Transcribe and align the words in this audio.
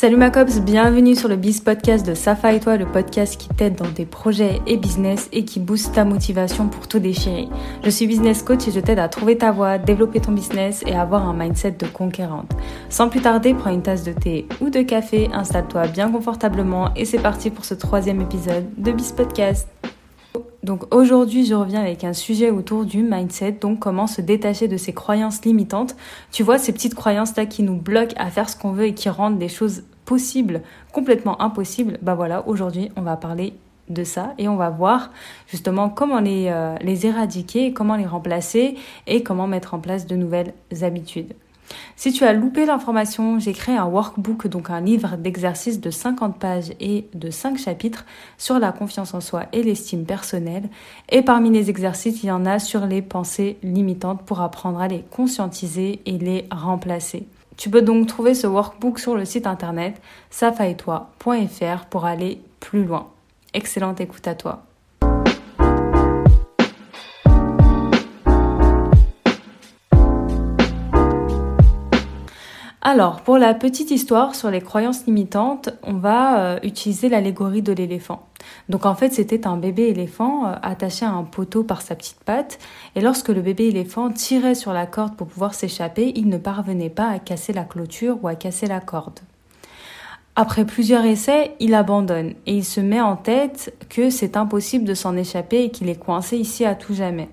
Salut 0.00 0.14
ma 0.14 0.30
cops, 0.30 0.60
bienvenue 0.60 1.16
sur 1.16 1.28
le 1.28 1.34
Biz 1.34 1.62
Podcast 1.62 2.06
de 2.06 2.14
Safa 2.14 2.52
et 2.52 2.60
toi, 2.60 2.76
le 2.76 2.86
podcast 2.86 3.36
qui 3.36 3.48
t'aide 3.48 3.74
dans 3.74 3.90
tes 3.90 4.06
projets 4.06 4.60
et 4.68 4.76
business 4.76 5.28
et 5.32 5.44
qui 5.44 5.58
booste 5.58 5.92
ta 5.92 6.04
motivation 6.04 6.68
pour 6.68 6.86
tout 6.86 7.00
déchirer. 7.00 7.48
Je 7.82 7.90
suis 7.90 8.06
business 8.06 8.44
coach 8.44 8.68
et 8.68 8.70
je 8.70 8.78
t'aide 8.78 9.00
à 9.00 9.08
trouver 9.08 9.36
ta 9.36 9.50
voie, 9.50 9.76
développer 9.76 10.20
ton 10.20 10.30
business 10.30 10.84
et 10.86 10.94
avoir 10.94 11.28
un 11.28 11.34
mindset 11.34 11.72
de 11.72 11.86
conquérante. 11.86 12.52
Sans 12.88 13.08
plus 13.08 13.22
tarder, 13.22 13.54
prends 13.54 13.72
une 13.72 13.82
tasse 13.82 14.04
de 14.04 14.12
thé 14.12 14.46
ou 14.60 14.70
de 14.70 14.82
café, 14.82 15.30
installe-toi 15.32 15.88
bien 15.88 16.12
confortablement 16.12 16.94
et 16.94 17.04
c'est 17.04 17.18
parti 17.18 17.50
pour 17.50 17.64
ce 17.64 17.74
troisième 17.74 18.20
épisode 18.20 18.66
de 18.76 18.92
Biz 18.92 19.10
Podcast. 19.10 19.66
Donc 20.62 20.94
aujourd'hui, 20.94 21.46
je 21.46 21.54
reviens 21.54 21.80
avec 21.80 22.04
un 22.04 22.12
sujet 22.12 22.50
autour 22.50 22.84
du 22.84 23.02
mindset, 23.02 23.52
donc 23.52 23.78
comment 23.78 24.06
se 24.06 24.20
détacher 24.20 24.68
de 24.68 24.76
ces 24.76 24.92
croyances 24.92 25.44
limitantes. 25.44 25.96
Tu 26.32 26.42
vois, 26.42 26.58
ces 26.58 26.72
petites 26.72 26.94
croyances-là 26.94 27.46
qui 27.46 27.62
nous 27.62 27.76
bloquent 27.76 28.14
à 28.16 28.30
faire 28.30 28.48
ce 28.48 28.56
qu'on 28.56 28.72
veut 28.72 28.86
et 28.86 28.94
qui 28.94 29.08
rendent 29.08 29.38
des 29.38 29.48
choses 29.48 29.84
possibles 30.04 30.62
complètement 30.92 31.40
impossibles. 31.40 31.98
Bah 32.02 32.14
voilà, 32.14 32.46
aujourd'hui, 32.48 32.90
on 32.96 33.02
va 33.02 33.16
parler 33.16 33.54
de 33.88 34.04
ça 34.04 34.34
et 34.36 34.48
on 34.48 34.56
va 34.56 34.68
voir 34.68 35.10
justement 35.46 35.88
comment 35.88 36.20
les, 36.20 36.48
euh, 36.48 36.74
les 36.82 37.06
éradiquer, 37.06 37.72
comment 37.72 37.96
les 37.96 38.06
remplacer 38.06 38.76
et 39.06 39.22
comment 39.22 39.46
mettre 39.46 39.74
en 39.74 39.78
place 39.78 40.06
de 40.06 40.16
nouvelles 40.16 40.52
habitudes. 40.82 41.34
Si 41.96 42.12
tu 42.12 42.24
as 42.24 42.32
loupé 42.32 42.64
l'information, 42.64 43.38
j'ai 43.38 43.52
créé 43.52 43.76
un 43.76 43.86
workbook, 43.86 44.46
donc 44.46 44.70
un 44.70 44.80
livre 44.80 45.16
d'exercices 45.16 45.80
de 45.80 45.90
50 45.90 46.38
pages 46.38 46.72
et 46.80 47.06
de 47.14 47.30
5 47.30 47.58
chapitres 47.58 48.04
sur 48.36 48.58
la 48.58 48.72
confiance 48.72 49.14
en 49.14 49.20
soi 49.20 49.46
et 49.52 49.62
l'estime 49.62 50.04
personnelle. 50.04 50.68
Et 51.08 51.22
parmi 51.22 51.50
les 51.50 51.70
exercices, 51.70 52.22
il 52.22 52.26
y 52.26 52.30
en 52.30 52.46
a 52.46 52.58
sur 52.58 52.86
les 52.86 53.02
pensées 53.02 53.58
limitantes 53.62 54.22
pour 54.22 54.40
apprendre 54.40 54.80
à 54.80 54.88
les 54.88 55.04
conscientiser 55.10 56.00
et 56.06 56.18
les 56.18 56.46
remplacer. 56.50 57.26
Tu 57.56 57.70
peux 57.70 57.82
donc 57.82 58.06
trouver 58.06 58.34
ce 58.34 58.46
workbook 58.46 59.00
sur 59.00 59.16
le 59.16 59.24
site 59.24 59.46
internet 59.46 60.00
safaetoi.fr 60.30 61.86
pour 61.90 62.04
aller 62.04 62.40
plus 62.60 62.84
loin. 62.84 63.08
Excellente 63.52 64.00
écoute 64.00 64.28
à 64.28 64.36
toi. 64.36 64.67
Alors, 72.90 73.20
pour 73.20 73.36
la 73.36 73.52
petite 73.52 73.90
histoire 73.90 74.34
sur 74.34 74.50
les 74.50 74.62
croyances 74.62 75.04
limitantes, 75.04 75.68
on 75.82 75.92
va 75.92 76.40
euh, 76.40 76.58
utiliser 76.62 77.10
l'allégorie 77.10 77.60
de 77.60 77.74
l'éléphant. 77.74 78.26
Donc 78.70 78.86
en 78.86 78.94
fait, 78.94 79.12
c'était 79.12 79.46
un 79.46 79.58
bébé 79.58 79.88
éléphant 79.88 80.46
euh, 80.46 80.54
attaché 80.62 81.04
à 81.04 81.10
un 81.10 81.24
poteau 81.24 81.64
par 81.64 81.82
sa 81.82 81.94
petite 81.94 82.24
patte, 82.24 82.58
et 82.96 83.02
lorsque 83.02 83.28
le 83.28 83.42
bébé 83.42 83.66
éléphant 83.66 84.10
tirait 84.10 84.54
sur 84.54 84.72
la 84.72 84.86
corde 84.86 85.16
pour 85.16 85.26
pouvoir 85.26 85.52
s'échapper, 85.52 86.14
il 86.16 86.30
ne 86.30 86.38
parvenait 86.38 86.88
pas 86.88 87.10
à 87.10 87.18
casser 87.18 87.52
la 87.52 87.64
clôture 87.64 88.16
ou 88.22 88.28
à 88.28 88.36
casser 88.36 88.66
la 88.66 88.80
corde. 88.80 89.20
Après 90.34 90.64
plusieurs 90.64 91.04
essais, 91.04 91.56
il 91.60 91.74
abandonne 91.74 92.32
et 92.46 92.54
il 92.54 92.64
se 92.64 92.80
met 92.80 93.02
en 93.02 93.16
tête 93.16 93.74
que 93.90 94.08
c'est 94.08 94.34
impossible 94.34 94.86
de 94.86 94.94
s'en 94.94 95.14
échapper 95.14 95.64
et 95.64 95.70
qu'il 95.70 95.90
est 95.90 96.02
coincé 96.02 96.38
ici 96.38 96.64
à 96.64 96.74
tout 96.74 96.94
jamais. 96.94 97.28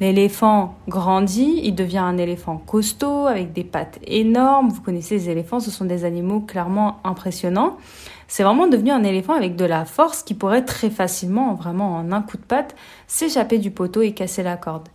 L'éléphant 0.00 0.76
grandit, 0.86 1.60
il 1.64 1.74
devient 1.74 1.98
un 1.98 2.18
éléphant 2.18 2.56
costaud 2.56 3.26
avec 3.26 3.52
des 3.52 3.64
pattes 3.64 3.98
énormes. 4.06 4.68
Vous 4.68 4.80
connaissez 4.80 5.16
les 5.16 5.30
éléphants, 5.30 5.58
ce 5.58 5.72
sont 5.72 5.86
des 5.86 6.04
animaux 6.04 6.38
clairement 6.38 7.00
impressionnants. 7.02 7.76
C'est 8.28 8.44
vraiment 8.44 8.68
devenu 8.68 8.92
un 8.92 9.02
éléphant 9.02 9.32
avec 9.32 9.56
de 9.56 9.64
la 9.64 9.84
force 9.84 10.22
qui 10.22 10.34
pourrait 10.34 10.64
très 10.64 10.88
facilement, 10.88 11.54
vraiment 11.54 11.96
en 11.96 12.12
un 12.12 12.22
coup 12.22 12.36
de 12.36 12.42
patte, 12.42 12.76
s'échapper 13.08 13.58
du 13.58 13.72
poteau 13.72 14.00
et 14.02 14.12
casser 14.12 14.44
la 14.44 14.56
corde. 14.56 14.88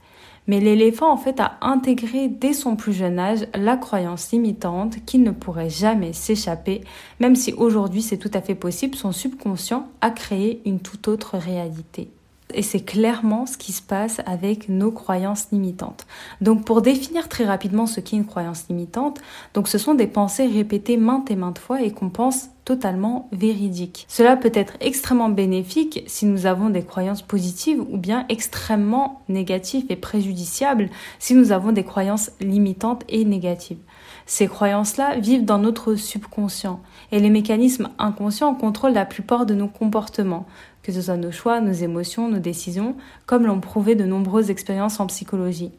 Mais 0.47 0.61
l'éléphant 0.61 1.11
en 1.11 1.17
fait 1.17 1.41
a 1.41 1.57
intégré 1.59 2.29
dès 2.29 2.53
son 2.53 2.77
plus 2.77 2.93
jeune 2.93 3.19
âge 3.19 3.45
la 3.53 3.75
croyance 3.75 4.31
limitante 4.31 5.03
qu'il 5.05 5.23
ne 5.23 5.31
pourrait 5.31 5.69
jamais 5.69 6.13
s'échapper, 6.13 6.81
même 7.19 7.35
si 7.35 7.51
aujourd'hui 7.53 8.01
c'est 8.01 8.17
tout 8.17 8.31
à 8.33 8.41
fait 8.41 8.55
possible, 8.55 8.95
son 8.95 9.11
subconscient 9.11 9.87
a 9.99 10.11
créé 10.11 10.61
une 10.65 10.79
toute 10.79 11.09
autre 11.09 11.37
réalité 11.37 12.09
et 12.53 12.61
c'est 12.61 12.81
clairement 12.81 13.45
ce 13.45 13.57
qui 13.57 13.71
se 13.71 13.81
passe 13.81 14.21
avec 14.25 14.69
nos 14.69 14.91
croyances 14.91 15.47
limitantes. 15.51 16.05
Donc 16.41 16.65
pour 16.65 16.81
définir 16.81 17.29
très 17.29 17.45
rapidement 17.45 17.87
ce 17.87 17.99
qu'est 17.99 18.17
une 18.17 18.25
croyance 18.25 18.65
limitante, 18.69 19.21
donc 19.53 19.67
ce 19.67 19.77
sont 19.77 19.93
des 19.93 20.07
pensées 20.07 20.47
répétées 20.47 20.97
maintes 20.97 21.31
et 21.31 21.35
maintes 21.35 21.59
fois 21.59 21.81
et 21.81 21.91
qu'on 21.91 22.09
pense 22.09 22.49
totalement 22.65 23.27
véridiques. 23.31 24.05
Cela 24.07 24.37
peut 24.37 24.51
être 24.53 24.73
extrêmement 24.79 25.29
bénéfique 25.29 26.03
si 26.07 26.25
nous 26.25 26.45
avons 26.45 26.69
des 26.69 26.83
croyances 26.83 27.21
positives 27.21 27.81
ou 27.81 27.97
bien 27.97 28.25
extrêmement 28.29 29.21
négatives 29.27 29.85
et 29.89 29.95
préjudiciables 29.95 30.89
si 31.19 31.33
nous 31.33 31.51
avons 31.51 31.71
des 31.71 31.83
croyances 31.83 32.31
limitantes 32.39 33.03
et 33.09 33.25
négatives. 33.25 33.79
Ces 34.25 34.47
croyances-là 34.47 35.17
vivent 35.17 35.45
dans 35.45 35.57
notre 35.57 35.95
subconscient 35.95 36.81
et 37.11 37.19
les 37.19 37.29
mécanismes 37.29 37.89
inconscients 37.99 38.55
contrôlent 38.55 38.93
la 38.93 39.05
plupart 39.05 39.45
de 39.45 39.53
nos 39.53 39.67
comportements, 39.67 40.45
que 40.81 40.91
ce 40.91 41.01
soit 41.01 41.17
nos 41.17 41.31
choix, 41.31 41.61
nos 41.61 41.73
émotions, 41.73 42.29
nos 42.29 42.39
décisions, 42.39 42.95
comme 43.25 43.45
l'ont 43.45 43.59
prouvé 43.59 43.95
de 43.95 44.05
nombreuses 44.05 44.49
expériences 44.49 44.99
en 44.99 45.07
psychologie. 45.07 45.71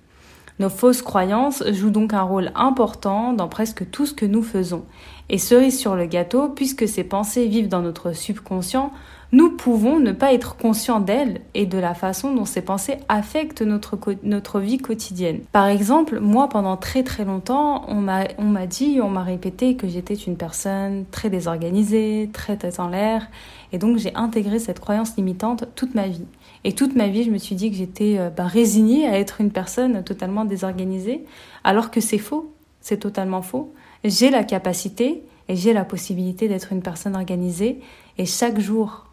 Nos 0.61 0.69
fausses 0.69 1.03
croyances 1.03 1.65
jouent 1.73 1.91
donc 1.91 2.15
un 2.15 2.23
rôle 2.23 2.53
important 2.55 3.33
dans 3.33 3.49
presque 3.49 3.91
tout 3.91 4.07
ce 4.07 4.15
que 4.15 4.27
nous 4.27 4.43
faisons. 4.43 4.85
Et 5.29 5.39
cerise 5.39 5.79
sur 5.79 5.97
le 5.97 6.07
gâteau, 6.07 6.49
puisque 6.49 6.87
ces 6.87 7.03
pensées 7.03 7.47
vivent 7.47 7.69
dans 7.69 7.83
notre 7.83 8.13
subconscient, 8.13 8.93
nous 9.33 9.51
pouvons 9.51 9.99
ne 9.99 10.13
pas 10.13 10.33
être 10.33 10.57
conscients 10.57 11.01
d'elles 11.01 11.41
et 11.55 11.67
de 11.67 11.79
la 11.79 11.95
façon 11.95 12.33
dont 12.33 12.45
ces 12.45 12.63
pensées 12.63 12.99
affectent 13.09 13.63
notre, 13.63 13.99
notre 14.23 14.61
vie 14.61 14.79
quotidienne. 14.79 15.41
Par 15.51 15.67
exemple, 15.67 16.21
moi, 16.21 16.49
pendant 16.49 16.77
très 16.77 17.03
très 17.03 17.25
longtemps, 17.25 17.85
on 17.89 18.01
m'a 18.01 18.67
dit, 18.67 19.01
on 19.03 19.09
m'a 19.09 19.25
répété 19.25 19.75
que 19.75 19.89
j'étais 19.89 20.15
une 20.15 20.37
personne 20.37 21.05
très 21.11 21.31
désorganisée, 21.31 22.31
très 22.33 22.57
tête 22.57 22.79
en 22.79 22.87
l'air, 22.87 23.27
et 23.73 23.79
donc 23.79 23.97
j'ai 23.97 24.15
intégré 24.15 24.61
cette 24.61 24.79
croyance 24.79 25.17
limitante 25.17 25.65
toute 25.75 25.97
ma 25.97 26.07
vie. 26.07 26.27
Et 26.65 26.73
toute 26.73 26.97
ma 26.97 27.09
vie, 27.09 27.25
je 27.25 27.31
me 27.31 27.39
suis 27.39 27.55
dit 27.55 27.71
que 27.71 27.77
j'étais 27.77 28.19
euh, 28.19 28.31
bah, 28.31 28.47
résignée 28.47 29.07
à 29.07 29.19
être 29.19 29.41
une 29.41 29.51
personne 29.51 30.03
totalement 30.03 30.45
désorganisée, 30.45 31.25
alors 31.63 31.91
que 31.91 32.01
c'est 32.01 32.19
faux, 32.19 32.53
c'est 32.81 32.99
totalement 32.99 33.43
faux. 33.43 33.73
J'ai 34.03 34.31
la 34.31 34.45
capacité 34.45 35.23
et 35.49 35.57
j'ai 35.57 35.75
la 35.75 35.85
possibilité 35.85 36.49
d'être 36.49 36.73
une 36.73 36.83
personne 36.83 37.15
organisée, 37.15 37.81
et 38.17 38.25
chaque 38.25 38.59
jour 38.59 39.07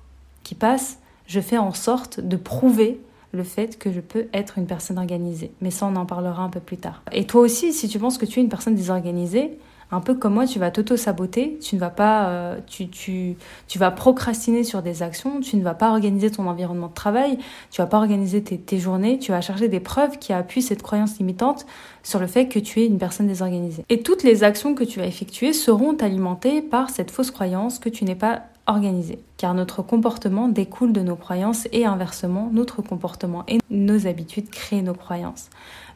qui 0.43 0.55
passe, 0.55 0.99
je 1.27 1.41
fais 1.41 1.57
en 1.57 1.73
sorte 1.73 2.21
de 2.21 2.37
prouver 2.37 2.99
le 3.33 3.43
fait 3.43 3.77
que 3.77 3.91
je 3.91 3.99
peux 3.99 4.27
être 4.33 4.57
une 4.57 4.65
personne 4.65 4.97
organisée. 4.97 5.51
Mais 5.61 5.71
ça, 5.71 5.85
on 5.87 5.95
en 5.95 6.05
parlera 6.05 6.43
un 6.43 6.49
peu 6.49 6.59
plus 6.59 6.77
tard. 6.77 7.01
Et 7.11 7.25
toi 7.25 7.41
aussi, 7.41 7.73
si 7.73 7.87
tu 7.87 7.99
penses 7.99 8.17
que 8.17 8.25
tu 8.25 8.39
es 8.39 8.43
une 8.43 8.49
personne 8.49 8.75
désorganisée, 8.75 9.57
un 9.91 9.99
peu 9.99 10.15
comme 10.15 10.33
moi, 10.33 10.45
tu 10.45 10.57
vas 10.57 10.71
t'auto-saboter, 10.71 11.59
tu 11.61 11.75
ne 11.75 11.79
vas 11.79 11.89
pas, 11.89 12.29
euh, 12.29 12.59
tu, 12.67 12.87
tu, 12.89 13.35
tu 13.67 13.77
vas 13.77 13.91
procrastiner 13.91 14.63
sur 14.63 14.81
des 14.81 15.03
actions, 15.03 15.41
tu 15.41 15.57
ne 15.57 15.63
vas 15.63 15.73
pas 15.73 15.89
organiser 15.89 16.31
ton 16.31 16.47
environnement 16.47 16.87
de 16.87 16.93
travail, 16.93 17.37
tu 17.71 17.81
vas 17.81 17.87
pas 17.87 17.97
organiser 17.97 18.41
tes, 18.41 18.57
tes 18.57 18.79
journées, 18.79 19.19
tu 19.19 19.31
vas 19.31 19.41
chercher 19.41 19.67
des 19.67 19.79
preuves 19.79 20.17
qui 20.17 20.31
appuient 20.33 20.61
cette 20.61 20.81
croyance 20.81 21.19
limitante 21.19 21.65
sur 22.03 22.19
le 22.19 22.27
fait 22.27 22.47
que 22.47 22.59
tu 22.59 22.81
es 22.81 22.85
une 22.87 22.97
personne 22.97 23.27
désorganisée. 23.27 23.85
Et 23.89 24.01
toutes 24.01 24.23
les 24.23 24.43
actions 24.43 24.75
que 24.75 24.83
tu 24.83 24.99
vas 24.99 25.05
effectuer 25.05 25.53
seront 25.53 25.95
alimentées 25.97 26.61
par 26.61 26.89
cette 26.89 27.11
fausse 27.11 27.31
croyance 27.31 27.79
que 27.79 27.89
tu 27.89 28.05
n'es 28.05 28.15
pas 28.15 28.43
organisé, 28.67 29.19
car 29.37 29.53
notre 29.53 29.81
comportement 29.81 30.47
découle 30.47 30.93
de 30.93 31.01
nos 31.01 31.15
croyances 31.15 31.67
et 31.71 31.85
inversement, 31.85 32.49
notre 32.53 32.81
comportement 32.81 33.43
et 33.47 33.59
nos 33.69 34.07
habitudes 34.07 34.49
créent 34.49 34.81
nos 34.81 34.93
croyances. 34.93 35.49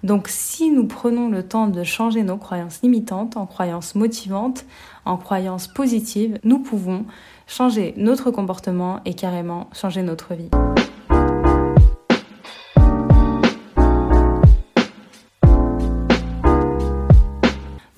Donc 0.04 0.28
si 0.28 0.72
nous 0.72 0.86
prenons 0.86 1.30
le 1.30 1.44
temps 1.44 1.68
de 1.68 1.84
changer 1.84 2.24
nos 2.24 2.38
croyances 2.38 2.82
limitantes 2.82 3.38
en 3.38 3.46
croyances 3.46 3.96
motivantes, 3.96 4.66
en 5.06 5.18
croyances 5.18 5.68
positives, 5.68 6.40
nous 6.44 6.60
pouvons 6.60 7.06
changer 7.48 7.94
notre 7.98 8.32
comportement 8.32 9.00
et 9.06 9.14
carrément 9.14 9.70
changer 9.74 10.02
notre 10.02 10.34
vie. 10.34 10.50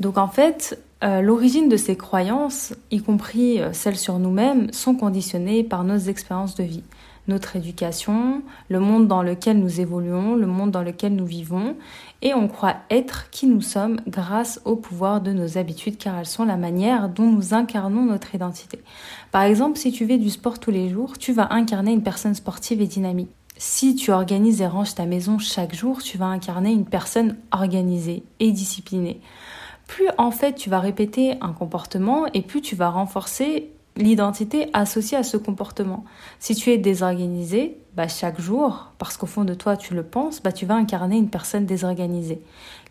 Donc 0.07 0.17
en 0.17 0.29
fait, 0.29 0.81
euh, 1.03 1.19
l'origine 1.19 1.67
de 1.67 1.75
ces 1.75 1.97
croyances, 1.97 2.73
y 2.91 3.01
compris 3.01 3.59
euh, 3.59 3.73
celles 3.73 3.97
sur 3.97 4.19
nous-mêmes, 4.19 4.71
sont 4.71 4.95
conditionnées 4.95 5.65
par 5.65 5.83
nos 5.83 5.97
expériences 5.97 6.55
de 6.55 6.63
vie, 6.63 6.83
notre 7.27 7.57
éducation, 7.57 8.41
le 8.69 8.79
monde 8.79 9.09
dans 9.09 9.21
lequel 9.21 9.59
nous 9.59 9.81
évoluons, 9.81 10.35
le 10.35 10.47
monde 10.47 10.71
dans 10.71 10.81
lequel 10.81 11.13
nous 11.13 11.25
vivons, 11.25 11.75
et 12.21 12.33
on 12.33 12.47
croit 12.47 12.77
être 12.89 13.29
qui 13.31 13.47
nous 13.47 13.59
sommes 13.59 13.99
grâce 14.07 14.61
au 14.63 14.77
pouvoir 14.77 15.19
de 15.19 15.33
nos 15.33 15.57
habitudes, 15.57 15.97
car 15.97 16.17
elles 16.17 16.25
sont 16.25 16.45
la 16.45 16.55
manière 16.55 17.09
dont 17.09 17.29
nous 17.29 17.53
incarnons 17.53 18.03
notre 18.03 18.33
identité. 18.33 18.79
Par 19.33 19.41
exemple, 19.41 19.77
si 19.77 19.91
tu 19.91 20.07
fais 20.07 20.17
du 20.17 20.29
sport 20.29 20.57
tous 20.57 20.71
les 20.71 20.87
jours, 20.87 21.17
tu 21.17 21.33
vas 21.33 21.51
incarner 21.51 21.91
une 21.91 22.01
personne 22.01 22.33
sportive 22.33 22.79
et 22.79 22.87
dynamique. 22.87 23.31
Si 23.57 23.95
tu 23.95 24.11
organises 24.11 24.61
et 24.61 24.67
ranges 24.67 24.95
ta 24.95 25.05
maison 25.05 25.37
chaque 25.37 25.75
jour, 25.75 26.01
tu 26.01 26.17
vas 26.17 26.27
incarner 26.27 26.71
une 26.71 26.85
personne 26.85 27.35
organisée 27.51 28.23
et 28.39 28.53
disciplinée 28.53 29.19
plus 29.87 30.07
en 30.17 30.31
fait 30.31 30.53
tu 30.53 30.69
vas 30.69 30.79
répéter 30.79 31.35
un 31.41 31.53
comportement 31.53 32.25
et 32.33 32.41
plus 32.41 32.61
tu 32.61 32.75
vas 32.75 32.89
renforcer 32.89 33.71
l'identité 33.97 34.69
associée 34.73 35.17
à 35.17 35.23
ce 35.23 35.37
comportement. 35.37 36.05
Si 36.39 36.55
tu 36.55 36.71
es 36.71 36.77
désorganisé, 36.77 37.77
bah 37.95 38.07
chaque 38.07 38.39
jour, 38.39 38.91
parce 38.99 39.17
qu'au 39.17 39.25
fond 39.25 39.43
de 39.43 39.53
toi 39.53 39.75
tu 39.75 39.95
le 39.95 40.03
penses, 40.03 40.41
bah 40.41 40.51
tu 40.51 40.65
vas 40.65 40.75
incarner 40.75 41.17
une 41.17 41.29
personne 41.29 41.65
désorganisée. 41.65 42.41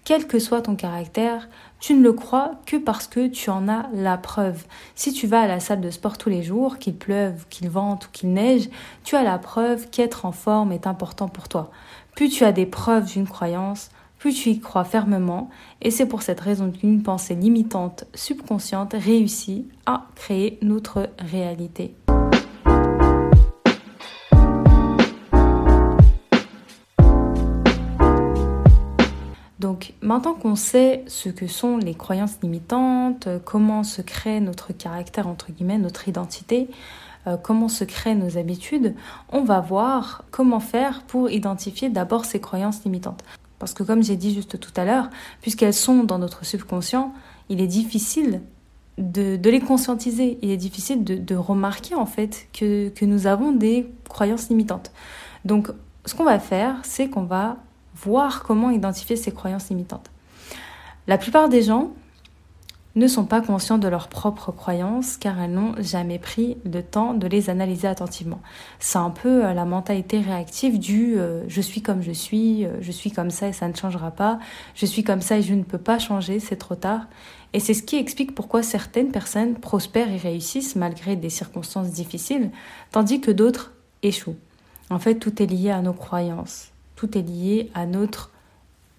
quel 0.04 0.26
que 0.26 0.38
soit 0.38 0.62
ton 0.62 0.76
caractère, 0.76 1.48
tu 1.80 1.94
ne 1.94 2.02
le 2.02 2.12
crois 2.12 2.52
que 2.64 2.76
parce 2.76 3.08
que 3.08 3.26
tu 3.26 3.50
en 3.50 3.68
as 3.68 3.88
la 3.92 4.16
preuve. 4.16 4.64
Si 4.94 5.12
tu 5.12 5.26
vas 5.26 5.40
à 5.40 5.46
la 5.48 5.58
salle 5.58 5.80
de 5.80 5.90
sport 5.90 6.16
tous 6.16 6.28
les 6.28 6.44
jours, 6.44 6.78
qu'il 6.78 6.96
pleuve, 6.96 7.44
qu'il 7.50 7.68
vente 7.68 8.06
ou 8.06 8.08
qu'il 8.12 8.32
neige, 8.32 8.68
tu 9.02 9.16
as 9.16 9.24
la 9.24 9.38
preuve 9.38 9.88
qu'être 9.90 10.24
en 10.24 10.32
forme 10.32 10.70
est 10.70 10.86
important 10.86 11.28
pour 11.28 11.48
toi. 11.48 11.70
Plus 12.14 12.28
tu 12.28 12.44
as 12.44 12.52
des 12.52 12.66
preuves 12.66 13.06
d'une 13.06 13.26
croyance, 13.26 13.90
plus 14.18 14.34
tu 14.34 14.50
y 14.50 14.60
crois 14.60 14.84
fermement, 14.84 15.50
et 15.82 15.90
c'est 15.90 16.06
pour 16.06 16.22
cette 16.22 16.40
raison 16.40 16.70
qu'une 16.70 17.02
pensée 17.02 17.34
limitante 17.34 18.04
subconsciente 18.14 18.94
réussit 18.94 19.66
à 19.84 20.06
créer 20.14 20.58
notre 20.62 21.10
réalité. 21.18 21.94
Donc 29.58 29.94
maintenant 30.00 30.34
qu'on 30.34 30.54
sait 30.54 31.02
ce 31.08 31.28
que 31.28 31.46
sont 31.46 31.76
les 31.76 31.94
croyances 31.94 32.38
limitantes, 32.42 33.28
comment 33.44 33.82
se 33.82 34.00
crée 34.00 34.40
notre 34.40 34.72
caractère, 34.72 35.26
entre 35.26 35.50
guillemets, 35.50 35.78
notre 35.78 36.08
identité, 36.08 36.68
euh, 37.26 37.36
comment 37.36 37.68
se 37.68 37.82
créent 37.82 38.14
nos 38.14 38.38
habitudes, 38.38 38.94
on 39.30 39.42
va 39.42 39.60
voir 39.60 40.24
comment 40.30 40.60
faire 40.60 41.02
pour 41.02 41.30
identifier 41.30 41.88
d'abord 41.88 42.24
ces 42.24 42.40
croyances 42.40 42.84
limitantes. 42.84 43.24
Parce 43.58 43.72
que 43.72 43.82
comme 43.82 44.02
j'ai 44.02 44.16
dit 44.16 44.34
juste 44.34 44.58
tout 44.60 44.72
à 44.76 44.84
l'heure, 44.84 45.08
puisqu'elles 45.40 45.74
sont 45.74 46.04
dans 46.04 46.18
notre 46.18 46.44
subconscient, 46.44 47.12
il 47.48 47.60
est 47.60 47.66
difficile 47.66 48.42
de, 48.98 49.38
les 49.48 49.60
conscientiser. 49.60 50.38
Il 50.42 50.50
est 50.50 50.56
difficile 50.56 51.04
de, 51.04 51.36
remarquer 51.36 51.94
en 51.94 52.06
fait 52.06 52.48
que, 52.52 53.04
nous 53.04 53.26
avons 53.26 53.52
des 53.52 53.90
croyances 54.08 54.48
limitantes. 54.48 54.92
Donc 55.44 55.70
ce 56.04 56.14
qu'on 56.14 56.24
va 56.24 56.38
faire, 56.38 56.76
c'est 56.82 57.08
qu'on 57.08 57.24
va 57.24 57.56
voir 57.94 58.42
comment 58.42 58.70
identifier 58.70 59.16
ces 59.16 59.32
croyances 59.32 59.70
limitantes. 59.70 60.10
La 61.06 61.18
plupart 61.18 61.48
des 61.48 61.62
gens 61.62 61.92
ne 62.96 63.06
sont 63.06 63.26
pas 63.26 63.42
conscients 63.42 63.76
de 63.76 63.88
leurs 63.88 64.08
propres 64.08 64.52
croyances 64.52 65.18
car 65.18 65.38
elles 65.40 65.52
n'ont 65.52 65.74
jamais 65.78 66.18
pris 66.18 66.56
le 66.64 66.82
temps 66.82 67.12
de 67.12 67.26
les 67.26 67.50
analyser 67.50 67.86
attentivement. 67.86 68.40
C'est 68.80 68.98
un 68.98 69.10
peu 69.10 69.44
euh, 69.44 69.52
la 69.52 69.66
mentalité 69.66 70.20
réactive 70.20 70.78
du 70.78 71.18
euh, 71.18 71.44
je 71.46 71.60
suis 71.60 71.82
comme 71.82 72.02
je 72.02 72.12
suis, 72.12 72.64
euh, 72.64 72.70
je 72.80 72.90
suis 72.90 73.10
comme 73.10 73.30
ça 73.30 73.48
et 73.48 73.52
ça 73.52 73.68
ne 73.68 73.74
changera 73.74 74.10
pas, 74.10 74.38
je 74.74 74.86
suis 74.86 75.04
comme 75.04 75.20
ça 75.20 75.38
et 75.38 75.42
je 75.42 75.54
ne 75.54 75.62
peux 75.62 75.78
pas 75.78 75.98
changer, 75.98 76.40
c'est 76.40 76.56
trop 76.56 76.74
tard. 76.74 77.02
Et 77.52 77.60
c'est 77.60 77.74
ce 77.74 77.82
qui 77.82 77.96
explique 77.96 78.34
pourquoi 78.34 78.62
certaines 78.62 79.12
personnes 79.12 79.54
prospèrent 79.54 80.10
et 80.10 80.16
réussissent 80.16 80.74
malgré 80.74 81.16
des 81.16 81.30
circonstances 81.30 81.90
difficiles, 81.90 82.50
tandis 82.92 83.20
que 83.20 83.30
d'autres 83.30 83.72
échouent. 84.02 84.36
En 84.90 84.98
fait, 84.98 85.16
tout 85.16 85.42
est 85.42 85.46
lié 85.46 85.70
à 85.70 85.82
nos 85.82 85.92
croyances. 85.92 86.68
Tout 86.96 87.16
est 87.16 87.22
lié 87.22 87.70
à 87.74 87.86
notre 87.86 88.30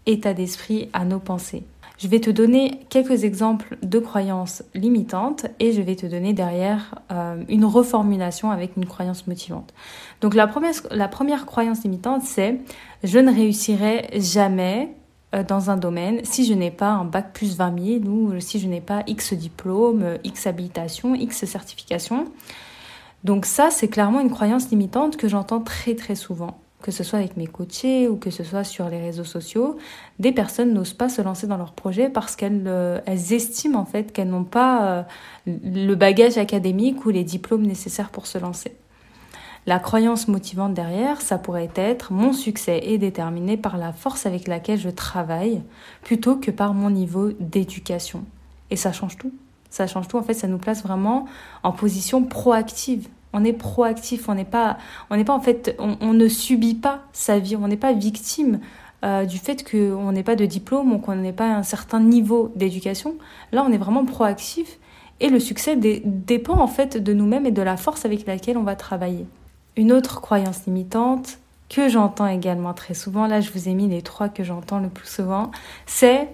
état 0.05 0.33
d'esprit, 0.33 0.89
à 0.93 1.03
nos 1.05 1.19
pensées. 1.19 1.63
Je 1.97 2.07
vais 2.07 2.19
te 2.19 2.29
donner 2.29 2.79
quelques 2.89 3.23
exemples 3.23 3.77
de 3.81 3.97
croyances 3.97 4.63
limitantes 4.75 5.47
et 5.59 5.71
je 5.71 5.81
vais 5.81 5.95
te 5.95 6.05
donner 6.05 6.33
derrière 6.33 6.95
euh, 7.11 7.43
une 7.49 7.65
reformulation 7.65 8.51
avec 8.51 8.77
une 8.77 8.85
croyance 8.85 9.25
motivante. 9.25 9.73
Donc 10.21 10.35
la 10.35 10.45
première, 10.45 10.73
la 10.91 11.07
première 11.07 11.47
croyance 11.47 11.83
limitante, 11.83 12.21
c'est 12.21 12.59
je 13.03 13.17
ne 13.17 13.33
réussirai 13.33 14.09
jamais 14.13 14.93
euh, 15.33 15.43
dans 15.43 15.71
un 15.71 15.77
domaine 15.77 16.19
si 16.23 16.45
je 16.45 16.53
n'ai 16.53 16.71
pas 16.71 16.89
un 16.89 17.05
bac 17.05 17.33
plus 17.33 17.57
20 17.57 18.01
000 18.03 18.03
ou 18.05 18.39
si 18.39 18.59
je 18.59 18.67
n'ai 18.67 18.81
pas 18.81 19.01
X 19.07 19.33
diplôme, 19.33 20.17
X 20.23 20.45
habilitation, 20.45 21.15
X 21.15 21.45
certification. 21.45 22.25
Donc 23.23 23.47
ça, 23.47 23.69
c'est 23.71 23.87
clairement 23.87 24.19
une 24.19 24.29
croyance 24.29 24.69
limitante 24.69 25.17
que 25.17 25.27
j'entends 25.27 25.61
très 25.61 25.95
très 25.95 26.15
souvent 26.15 26.59
que 26.81 26.91
ce 26.91 27.03
soit 27.03 27.19
avec 27.19 27.37
mes 27.37 27.47
coachés 27.47 28.07
ou 28.07 28.17
que 28.17 28.29
ce 28.29 28.43
soit 28.43 28.63
sur 28.63 28.87
les 28.89 28.99
réseaux 28.99 29.23
sociaux, 29.23 29.77
des 30.19 30.31
personnes 30.31 30.73
n'osent 30.73 30.93
pas 30.93 31.09
se 31.09 31.21
lancer 31.21 31.47
dans 31.47 31.57
leur 31.57 31.73
projet 31.73 32.09
parce 32.09 32.35
qu'elles 32.35 32.63
euh, 32.67 32.99
estiment 33.05 33.79
en 33.79 33.85
fait 33.85 34.13
qu'elles 34.13 34.29
n'ont 34.29 34.43
pas 34.43 34.85
euh, 34.85 35.03
le 35.45 35.95
bagage 35.95 36.37
académique 36.37 37.05
ou 37.05 37.09
les 37.09 37.23
diplômes 37.23 37.65
nécessaires 37.65 38.09
pour 38.09 38.27
se 38.27 38.37
lancer. 38.37 38.75
La 39.65 39.79
croyance 39.79 40.29
motivante 40.29 40.73
derrière, 40.73 41.19
ça 41.19 41.37
pourrait 41.37 41.71
être 41.75 42.13
mon 42.13 42.31
succès 42.31 42.79
est 42.83 42.97
déterminé 42.97 43.57
par 43.57 43.77
la 43.77 43.91
force 43.91 44.25
avec 44.25 44.47
laquelle 44.47 44.79
je 44.79 44.89
travaille 44.89 45.61
plutôt 46.03 46.37
que 46.37 46.51
par 46.51 46.73
mon 46.73 46.89
niveau 46.89 47.31
d'éducation. 47.39 48.23
Et 48.69 48.77
ça 48.77 48.93
change 48.93 49.17
tout. 49.17 49.33
Ça 49.69 49.87
change 49.87 50.07
tout. 50.07 50.17
En 50.17 50.23
fait, 50.23 50.33
ça 50.33 50.47
nous 50.47 50.57
place 50.57 50.83
vraiment 50.83 51.25
en 51.63 51.73
position 51.73 52.23
proactive 52.23 53.09
on 53.33 53.43
est 53.43 53.53
proactif, 53.53 54.29
on 54.29 54.35
n'est 54.35 54.45
pas, 54.45 54.77
on 55.09 55.15
n'est 55.15 55.25
pas 55.25 55.33
en 55.33 55.39
fait, 55.39 55.75
on, 55.79 56.13
ne 56.13 56.27
subit 56.27 56.75
pas 56.75 57.01
sa 57.13 57.39
vie, 57.39 57.55
on 57.55 57.67
n'est 57.67 57.77
pas 57.77 57.93
victime 57.93 58.59
euh, 59.03 59.25
du 59.25 59.37
fait 59.37 59.69
qu'on 59.69 60.11
n'ait 60.11 60.23
pas 60.23 60.35
de 60.35 60.45
diplôme 60.45 60.93
ou 60.93 60.99
qu'on 60.99 61.15
n'ait 61.15 61.33
pas 61.33 61.47
un 61.47 61.63
certain 61.63 61.99
niveau 61.99 62.51
d'éducation. 62.55 63.15
Là, 63.51 63.63
on 63.67 63.71
est 63.71 63.77
vraiment 63.77 64.05
proactif 64.05 64.79
et 65.19 65.29
le 65.29 65.39
succès 65.39 65.75
dépend 65.75 66.59
en 66.59 66.67
fait 66.67 66.97
de 66.97 67.13
nous-mêmes 67.13 67.45
et 67.45 67.51
de 67.51 67.61
la 67.61 67.77
force 67.77 68.05
avec 68.05 68.25
laquelle 68.25 68.57
on 68.57 68.63
va 68.63 68.75
travailler. 68.75 69.25
Une 69.75 69.91
autre 69.91 70.21
croyance 70.21 70.65
limitante 70.65 71.39
que 71.69 71.89
j'entends 71.89 72.27
également 72.27 72.73
très 72.73 72.93
souvent, 72.93 73.27
là 73.27 73.41
je 73.41 73.51
vous 73.51 73.67
ai 73.67 73.73
mis 73.73 73.87
les 73.87 74.01
trois 74.01 74.29
que 74.29 74.43
j'entends 74.43 74.79
le 74.79 74.89
plus 74.89 75.07
souvent, 75.07 75.51
c'est 75.85 76.29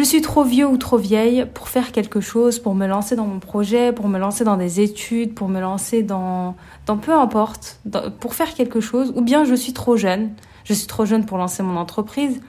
je 0.00 0.04
suis 0.06 0.22
trop 0.22 0.44
vieux 0.44 0.66
ou 0.66 0.78
trop 0.78 0.96
vieille 0.96 1.46
pour 1.52 1.68
faire 1.68 1.92
quelque 1.92 2.22
chose, 2.22 2.58
pour 2.58 2.74
me 2.74 2.86
lancer 2.86 3.16
dans 3.16 3.26
mon 3.26 3.38
projet, 3.38 3.92
pour 3.92 4.08
me 4.08 4.18
lancer 4.18 4.44
dans 4.44 4.56
des 4.56 4.80
études, 4.80 5.34
pour 5.34 5.50
me 5.50 5.60
lancer 5.60 6.02
dans, 6.02 6.56
dans 6.86 6.96
peu 6.96 7.12
importe, 7.12 7.80
pour 8.18 8.32
faire 8.32 8.54
quelque 8.54 8.80
chose, 8.80 9.12
ou 9.14 9.20
bien 9.20 9.44
je 9.44 9.54
suis 9.54 9.74
trop 9.74 9.98
jeune. 9.98 10.30
Je 10.64 10.72
suis 10.72 10.86
trop 10.86 11.04
jeune 11.04 11.26
pour 11.26 11.36
lancer 11.36 11.62
mon 11.62 11.76
entreprise. 11.76 12.40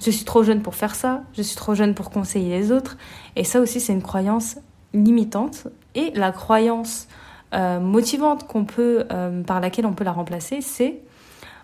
Je 0.00 0.10
suis 0.10 0.24
trop 0.24 0.42
jeune 0.42 0.62
pour 0.62 0.74
faire 0.74 0.94
ça. 0.94 1.22
Je 1.34 1.42
suis 1.42 1.54
trop 1.54 1.74
jeune 1.74 1.92
pour 1.92 2.08
conseiller 2.08 2.58
les 2.58 2.72
autres. 2.72 2.96
Et 3.34 3.44
ça 3.44 3.60
aussi, 3.60 3.78
c'est 3.78 3.92
une 3.92 4.02
croyance 4.02 4.56
limitante. 4.94 5.68
Et 5.94 6.12
la 6.14 6.32
croyance 6.32 7.08
euh, 7.52 7.78
motivante 7.78 8.46
qu'on 8.46 8.64
peut, 8.64 9.04
euh, 9.12 9.42
par 9.42 9.60
laquelle 9.60 9.84
on 9.84 9.92
peut 9.92 10.04
la 10.04 10.12
remplacer, 10.12 10.62
c'est 10.62 11.02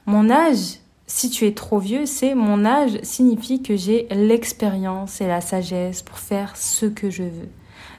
mon 0.05 0.29
âge 0.29 0.81
si 1.06 1.31
tu 1.31 1.46
es 1.46 1.52
trop 1.52 1.78
vieux, 1.78 2.06
c'est 2.06 2.34
mon 2.34 2.64
âge 2.64 2.99
signifie 3.02 3.62
que 3.62 3.76
j'ai 3.76 4.06
l'expérience 4.10 5.20
et 5.20 5.26
la 5.26 5.40
sagesse 5.40 6.02
pour 6.02 6.19
faire 6.19 6.56
ce 6.56 6.87
que 6.87 7.10
je 7.10 7.25
veux. 7.25 7.49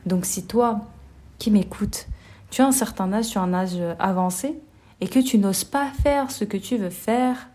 Donc 0.05 0.25
si 0.25 0.45
toi 0.45 0.81
qui 1.37 1.51
m'écoutes, 1.51 2.07
tu 2.49 2.61
as 2.61 2.67
un 2.67 2.71
certain 2.71 3.11
âge, 3.13 3.29
tu 3.29 3.37
as 3.37 3.41
un 3.41 3.53
âge 3.53 3.77
avancé 3.99 4.59
et 5.01 5.07
que 5.07 5.19
tu 5.19 5.37
n'oses 5.37 5.63
pas 5.63 5.87
faire 6.01 6.31
ce 6.31 6.43
que 6.45 6.57
tu 6.57 6.77
veux 6.77 6.89
faire, 6.89 7.49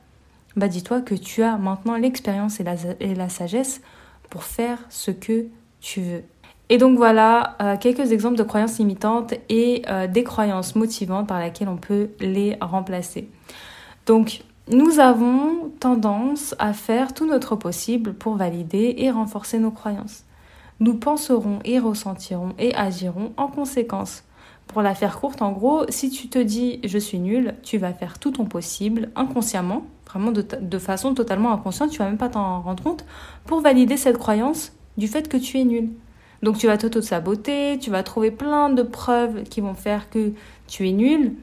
bah 0.57 0.69
dis-toi 0.69 1.01
que 1.01 1.15
tu 1.15 1.43
as 1.43 1.57
maintenant 1.57 1.97
l'expérience 1.97 2.61
et 2.61 3.15
la, 3.15 3.29
sagesse 3.29 3.81
pour 4.29 4.43
faire 4.43 4.79
ce 4.91 5.11
que 5.11 5.47
tu 5.81 6.01
veux. 6.01 6.25
Et 6.69 6.77
donc 6.77 6.99
voilà 6.99 7.57
euh, 7.63 7.77
quelques 7.79 8.13
exemples 8.13 8.37
de 8.37 8.43
croyances 8.43 8.79
limitantes 8.79 9.35
et 9.49 9.83
euh, 9.89 10.07
des 10.07 10.25
croyances 10.25 10.75
motivantes 10.75 11.27
par 11.27 11.41
lesquelles 11.41 11.69
on 11.69 11.79
peut 11.79 12.11
les 12.21 12.57
remplacer. 12.61 13.31
Donc 14.05 14.43
nous 14.71 14.99
avons 14.99 15.71
tendance 15.81 16.55
à 16.59 16.73
faire 16.73 17.15
tout 17.15 17.27
notre 17.27 17.57
possible 17.57 18.13
pour 18.13 18.37
valider 18.37 18.97
et 18.99 19.11
renforcer 19.11 19.59
nos 19.59 19.71
croyances. 19.71 20.25
Nous 20.81 20.95
penserons 20.95 21.61
et 21.65 21.79
ressentirons 21.79 22.55
et 22.59 22.75
agirons 22.75 23.33
en 23.37 23.49
conséquence. 23.49 24.25
Pour 24.67 24.83
la 24.83 24.95
faire 24.95 25.19
courte, 25.19 25.41
en 25.41 25.53
gros, 25.53 25.85
si 25.89 26.11
tu 26.11 26.29
te 26.29 26.39
dis 26.39 26.81
je 26.85 26.99
suis 26.99 27.19
nul, 27.19 27.55
tu 27.63 27.79
vas 27.79 27.95
faire 27.95 28.19
tout 28.19 28.33
ton 28.33 28.45
possible 28.45 29.11
inconsciemment, 29.17 29.87
vraiment 30.07 30.33
de, 30.33 30.79
façon 30.79 31.15
totalement 31.15 31.53
inconsciente, 31.53 31.91
tu 31.91 31.99
vas 31.99 32.05
même 32.05 32.19
pas 32.19 32.29
t'en 32.29 32.61
rendre 32.61 32.83
compte, 32.83 33.07
pour 33.47 33.61
valider 33.61 33.97
cette 33.97 34.19
croyance 34.19 34.73
du 34.99 35.09
fait 35.09 35.29
que 35.29 35.39
tu 35.39 35.59
es 35.59 35.65
nul. 35.65 35.89
Donc 36.43 36.59
tu 36.59 36.67
vas 36.67 36.77
t'auto-saboter, 36.77 37.79
tu 37.81 37.91
vas 37.91 38.03
trouver 38.03 38.31
plein 38.31 38.69
de 38.69 38.83
preuves 38.83 39.45
qui 39.45 39.63
vont 39.63 39.75
faire 39.75 40.11
que 40.11 40.33
tu 40.67 40.87
es 40.87 40.93
nul, 40.93 41.35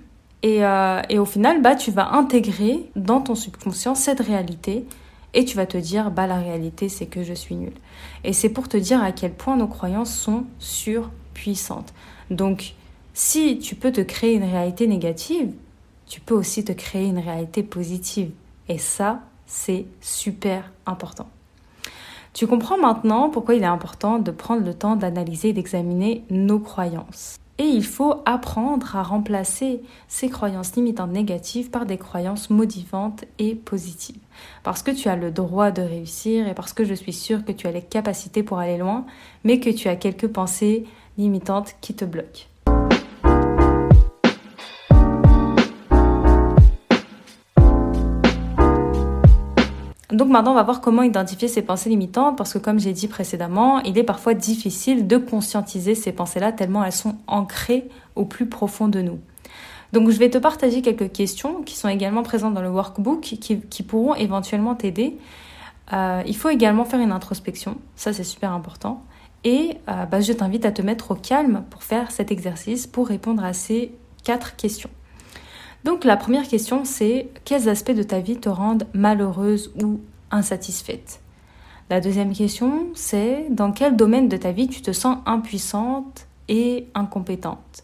euh, 0.45 1.01
et, 1.09 1.17
au 1.19 1.25
final, 1.25 1.61
bah, 1.61 1.75
tu 1.75 1.91
vas 1.91 2.13
intégrer 2.13 2.89
dans 2.95 3.21
ton 3.21 3.35
subconscient 3.35 3.95
cette 3.95 4.19
réalité 4.19 4.85
et 5.33 5.45
tu 5.45 5.57
vas 5.57 5.65
te 5.65 5.77
dire, 5.77 6.11
bah, 6.11 6.27
la 6.27 6.37
réalité, 6.37 6.89
c'est 6.89 7.07
que 7.07 7.23
je 7.23 7.33
suis 7.33 7.55
nul. 7.55 7.73
Et 8.23 8.33
c'est 8.33 8.49
pour 8.49 8.67
te 8.67 8.77
dire 8.77 9.03
à 9.03 9.11
quel 9.11 9.33
point 9.33 9.57
nos 9.57 9.67
croyances 9.67 10.15
sont 10.15 10.45
surpuissantes. 10.59 11.93
Donc, 12.29 12.73
si 13.13 13.59
tu 13.59 13.75
peux 13.75 13.91
te 13.91 14.01
créer 14.01 14.35
une 14.35 14.43
réalité 14.43 14.87
négative, 14.87 15.51
tu 16.07 16.21
peux 16.21 16.35
aussi 16.35 16.63
te 16.63 16.71
créer 16.71 17.07
une 17.07 17.19
réalité 17.19 17.63
positive. 17.63 18.31
Et 18.69 18.77
ça, 18.77 19.21
c'est 19.47 19.85
super 20.01 20.71
important. 20.85 21.27
Tu 22.33 22.47
comprends 22.47 22.77
maintenant 22.77 23.29
pourquoi 23.29 23.55
il 23.55 23.63
est 23.63 23.65
important 23.65 24.19
de 24.19 24.31
prendre 24.31 24.65
le 24.65 24.73
temps 24.73 24.97
d'analyser 24.97 25.49
et 25.49 25.53
d'examiner 25.53 26.25
nos 26.29 26.59
croyances. 26.59 27.37
Et 27.57 27.63
il 27.63 27.85
faut 27.85 28.21
apprendre 28.25 28.95
à 28.97 29.03
remplacer 29.03 29.81
ces 30.09 30.29
croyances 30.29 30.75
limitantes 30.75 31.11
négatives 31.11 31.69
par 31.69 31.85
des 31.85 31.97
croyances 31.97 32.49
motivantes 32.49 33.23
et 33.39 33.55
positives. 33.55 34.19
Parce 34.63 34.83
que 34.83 34.91
tu 34.91 35.07
as 35.07 35.15
le 35.15 35.31
droit 35.31 35.71
de 35.71 35.81
réussir 35.81 36.47
et 36.47 36.53
parce 36.53 36.73
que 36.73 36.83
je 36.83 36.93
suis 36.93 37.13
sûre 37.13 37.45
que 37.45 37.53
tu 37.53 37.67
as 37.67 37.71
les 37.71 37.81
capacités 37.81 38.43
pour 38.43 38.59
aller 38.59 38.77
loin, 38.77 39.05
mais 39.45 39.61
que 39.61 39.69
tu 39.69 39.87
as 39.87 39.95
quelques 39.95 40.27
pensées 40.27 40.85
limitantes 41.17 41.75
qui 41.79 41.93
te 41.93 42.03
bloquent. 42.03 42.43
Donc 50.15 50.29
maintenant, 50.29 50.51
on 50.51 50.55
va 50.55 50.63
voir 50.63 50.79
comment 50.79 51.03
identifier 51.03 51.49
ces 51.49 51.61
pensées 51.61 51.89
limitantes 51.89 52.37
parce 52.37 52.53
que 52.53 52.57
comme 52.57 52.79
j'ai 52.79 52.93
dit 52.93 53.09
précédemment, 53.09 53.81
il 53.81 53.97
est 53.97 54.03
parfois 54.03 54.33
difficile 54.33 55.07
de 55.07 55.17
conscientiser 55.17 55.93
ces 55.93 56.13
pensées-là 56.13 56.53
tellement 56.53 56.85
elles 56.85 56.93
sont 56.93 57.17
ancrées 57.27 57.89
au 58.15 58.23
plus 58.23 58.45
profond 58.45 58.87
de 58.87 59.01
nous. 59.01 59.19
Donc 59.91 60.09
je 60.09 60.17
vais 60.17 60.29
te 60.29 60.37
partager 60.37 60.81
quelques 60.81 61.11
questions 61.11 61.63
qui 61.63 61.75
sont 61.75 61.89
également 61.89 62.23
présentes 62.23 62.53
dans 62.53 62.61
le 62.61 62.69
workbook 62.69 63.19
qui, 63.19 63.83
pourront 63.83 64.15
éventuellement 64.15 64.73
t'aider. 64.73 65.17
Euh, 65.91 66.23
il 66.25 66.37
faut 66.37 66.49
également 66.49 66.85
faire 66.85 67.01
une 67.01 67.11
introspection, 67.11 67.75
ça 67.97 68.13
c'est 68.13 68.23
super 68.23 68.53
important. 68.53 69.03
Et 69.43 69.77
euh, 69.89 70.05
bah, 70.05 70.21
je 70.21 70.31
t'invite 70.31 70.65
à 70.65 70.71
te 70.71 70.81
mettre 70.81 71.11
au 71.11 71.15
calme 71.15 71.65
pour 71.69 71.83
faire 71.83 72.11
cet 72.11 72.31
exercice, 72.31 72.87
pour 72.87 73.09
répondre 73.09 73.43
à 73.43 73.51
ces 73.51 73.91
quatre 74.23 74.55
questions. 74.55 74.89
Donc 75.85 76.03
la 76.03 76.17
première 76.17 76.47
question, 76.47 76.83
c'est 76.83 77.29
quels 77.45 77.69
aspects 77.69 77.91
de 77.91 78.01
ta 78.01 78.19
vie 78.19 78.37
te 78.37 78.49
rendent 78.49 78.87
malheureuse 78.95 79.71
ou 79.83 79.99
insatisfaite? 80.31 81.21
La 81.91 82.01
deuxième 82.01 82.33
question, 82.33 82.87
c'est 82.95 83.45
dans 83.51 83.71
quel 83.71 83.95
domaine 83.95 84.27
de 84.27 84.35
ta 84.35 84.51
vie 84.51 84.67
tu 84.67 84.81
te 84.81 84.91
sens 84.91 85.19
impuissante 85.27 86.25
et 86.47 86.87
incompétente? 86.95 87.83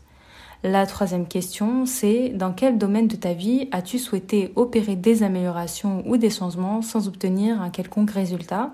La 0.63 0.87
troisième 0.87 1.27
question, 1.27 1.85
c'est 1.85 2.29
dans 2.29 2.53
quel 2.53 2.79
domaine 2.79 3.07
de 3.07 3.15
ta 3.15 3.33
vie 3.33 3.69
as-tu 3.71 3.99
souhaité 3.99 4.51
opérer 4.55 4.95
des 4.95 5.21
améliorations 5.21 6.01
ou 6.07 6.17
des 6.17 6.31
changements 6.31 6.81
sans 6.81 7.07
obtenir 7.07 7.61
un 7.61 7.69
quelconque 7.69 8.09
résultat? 8.09 8.71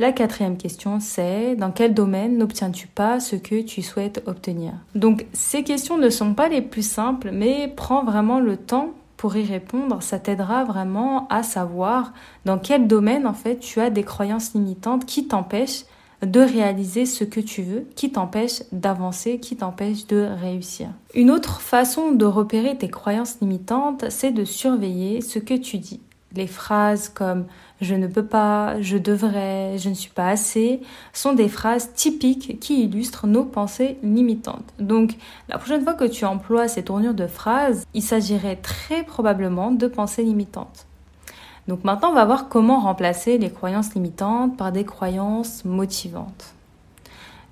La 0.00 0.12
quatrième 0.12 0.56
question, 0.56 0.98
c'est 0.98 1.54
dans 1.56 1.70
quel 1.70 1.92
domaine 1.92 2.38
n'obtiens-tu 2.38 2.88
pas 2.88 3.20
ce 3.20 3.36
que 3.36 3.60
tu 3.60 3.82
souhaites 3.82 4.22
obtenir? 4.26 4.72
Donc 4.94 5.26
ces 5.34 5.62
questions 5.62 5.98
ne 5.98 6.08
sont 6.08 6.32
pas 6.32 6.48
les 6.48 6.62
plus 6.62 6.86
simples, 6.86 7.30
mais 7.32 7.72
prends 7.76 8.02
vraiment 8.02 8.40
le 8.40 8.56
temps 8.56 8.94
pour 9.18 9.36
y 9.36 9.44
répondre. 9.44 10.02
Ça 10.02 10.18
t'aidera 10.18 10.64
vraiment 10.64 11.28
à 11.28 11.42
savoir 11.42 12.14
dans 12.46 12.58
quel 12.58 12.86
domaine 12.86 13.26
en 13.26 13.34
fait 13.34 13.58
tu 13.58 13.78
as 13.80 13.90
des 13.90 14.02
croyances 14.02 14.54
limitantes 14.54 15.04
qui 15.04 15.28
t'empêchent 15.28 15.84
de 16.22 16.40
réaliser 16.40 17.04
ce 17.04 17.24
que 17.24 17.40
tu 17.40 17.62
veux, 17.62 17.86
qui 17.94 18.10
t'empêchent 18.10 18.62
d'avancer, 18.72 19.38
qui 19.38 19.56
t'empêchent 19.56 20.06
de 20.06 20.28
réussir. 20.40 20.88
Une 21.14 21.30
autre 21.30 21.60
façon 21.60 22.12
de 22.12 22.24
repérer 22.24 22.76
tes 22.76 22.88
croyances 22.88 23.38
limitantes, 23.40 24.06
c'est 24.08 24.32
de 24.32 24.44
surveiller 24.44 25.20
ce 25.20 25.38
que 25.38 25.54
tu 25.54 25.78
dis. 25.78 26.00
Les 26.34 26.46
phrases 26.46 27.08
comme 27.08 27.46
je 27.80 27.94
ne 27.94 28.06
peux 28.06 28.24
pas, 28.24 28.80
je 28.82 28.96
devrais, 28.96 29.78
je 29.78 29.88
ne 29.88 29.94
suis 29.94 30.10
pas 30.10 30.28
assez, 30.28 30.80
sont 31.12 31.32
des 31.32 31.48
phrases 31.48 31.92
typiques 31.94 32.58
qui 32.60 32.84
illustrent 32.84 33.26
nos 33.26 33.44
pensées 33.44 33.96
limitantes. 34.02 34.72
Donc, 34.78 35.16
la 35.48 35.58
prochaine 35.58 35.82
fois 35.82 35.94
que 35.94 36.04
tu 36.04 36.24
emploies 36.24 36.68
ces 36.68 36.82
tournures 36.82 37.14
de 37.14 37.26
phrases, 37.26 37.84
il 37.94 38.02
s'agirait 38.02 38.56
très 38.56 39.02
probablement 39.02 39.70
de 39.70 39.86
pensées 39.86 40.22
limitantes. 40.22 40.86
Donc 41.68 41.84
maintenant, 41.84 42.10
on 42.10 42.14
va 42.14 42.24
voir 42.24 42.48
comment 42.48 42.80
remplacer 42.80 43.38
les 43.38 43.50
croyances 43.50 43.94
limitantes 43.94 44.56
par 44.56 44.72
des 44.72 44.84
croyances 44.84 45.64
motivantes. 45.64 46.54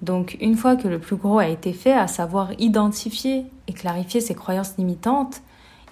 Donc 0.03 0.37
une 0.41 0.57
fois 0.57 0.77
que 0.77 0.89
le 0.89 0.99
plus 0.99 1.17
gros 1.17 1.39
a 1.39 1.49
été 1.49 1.73
fait, 1.73 1.93
à 1.93 2.07
savoir 2.07 2.51
identifier 2.59 3.45
et 3.67 3.73
clarifier 3.73 4.21
ces 4.21 4.35
croyances 4.35 4.77
limitantes, 4.77 5.41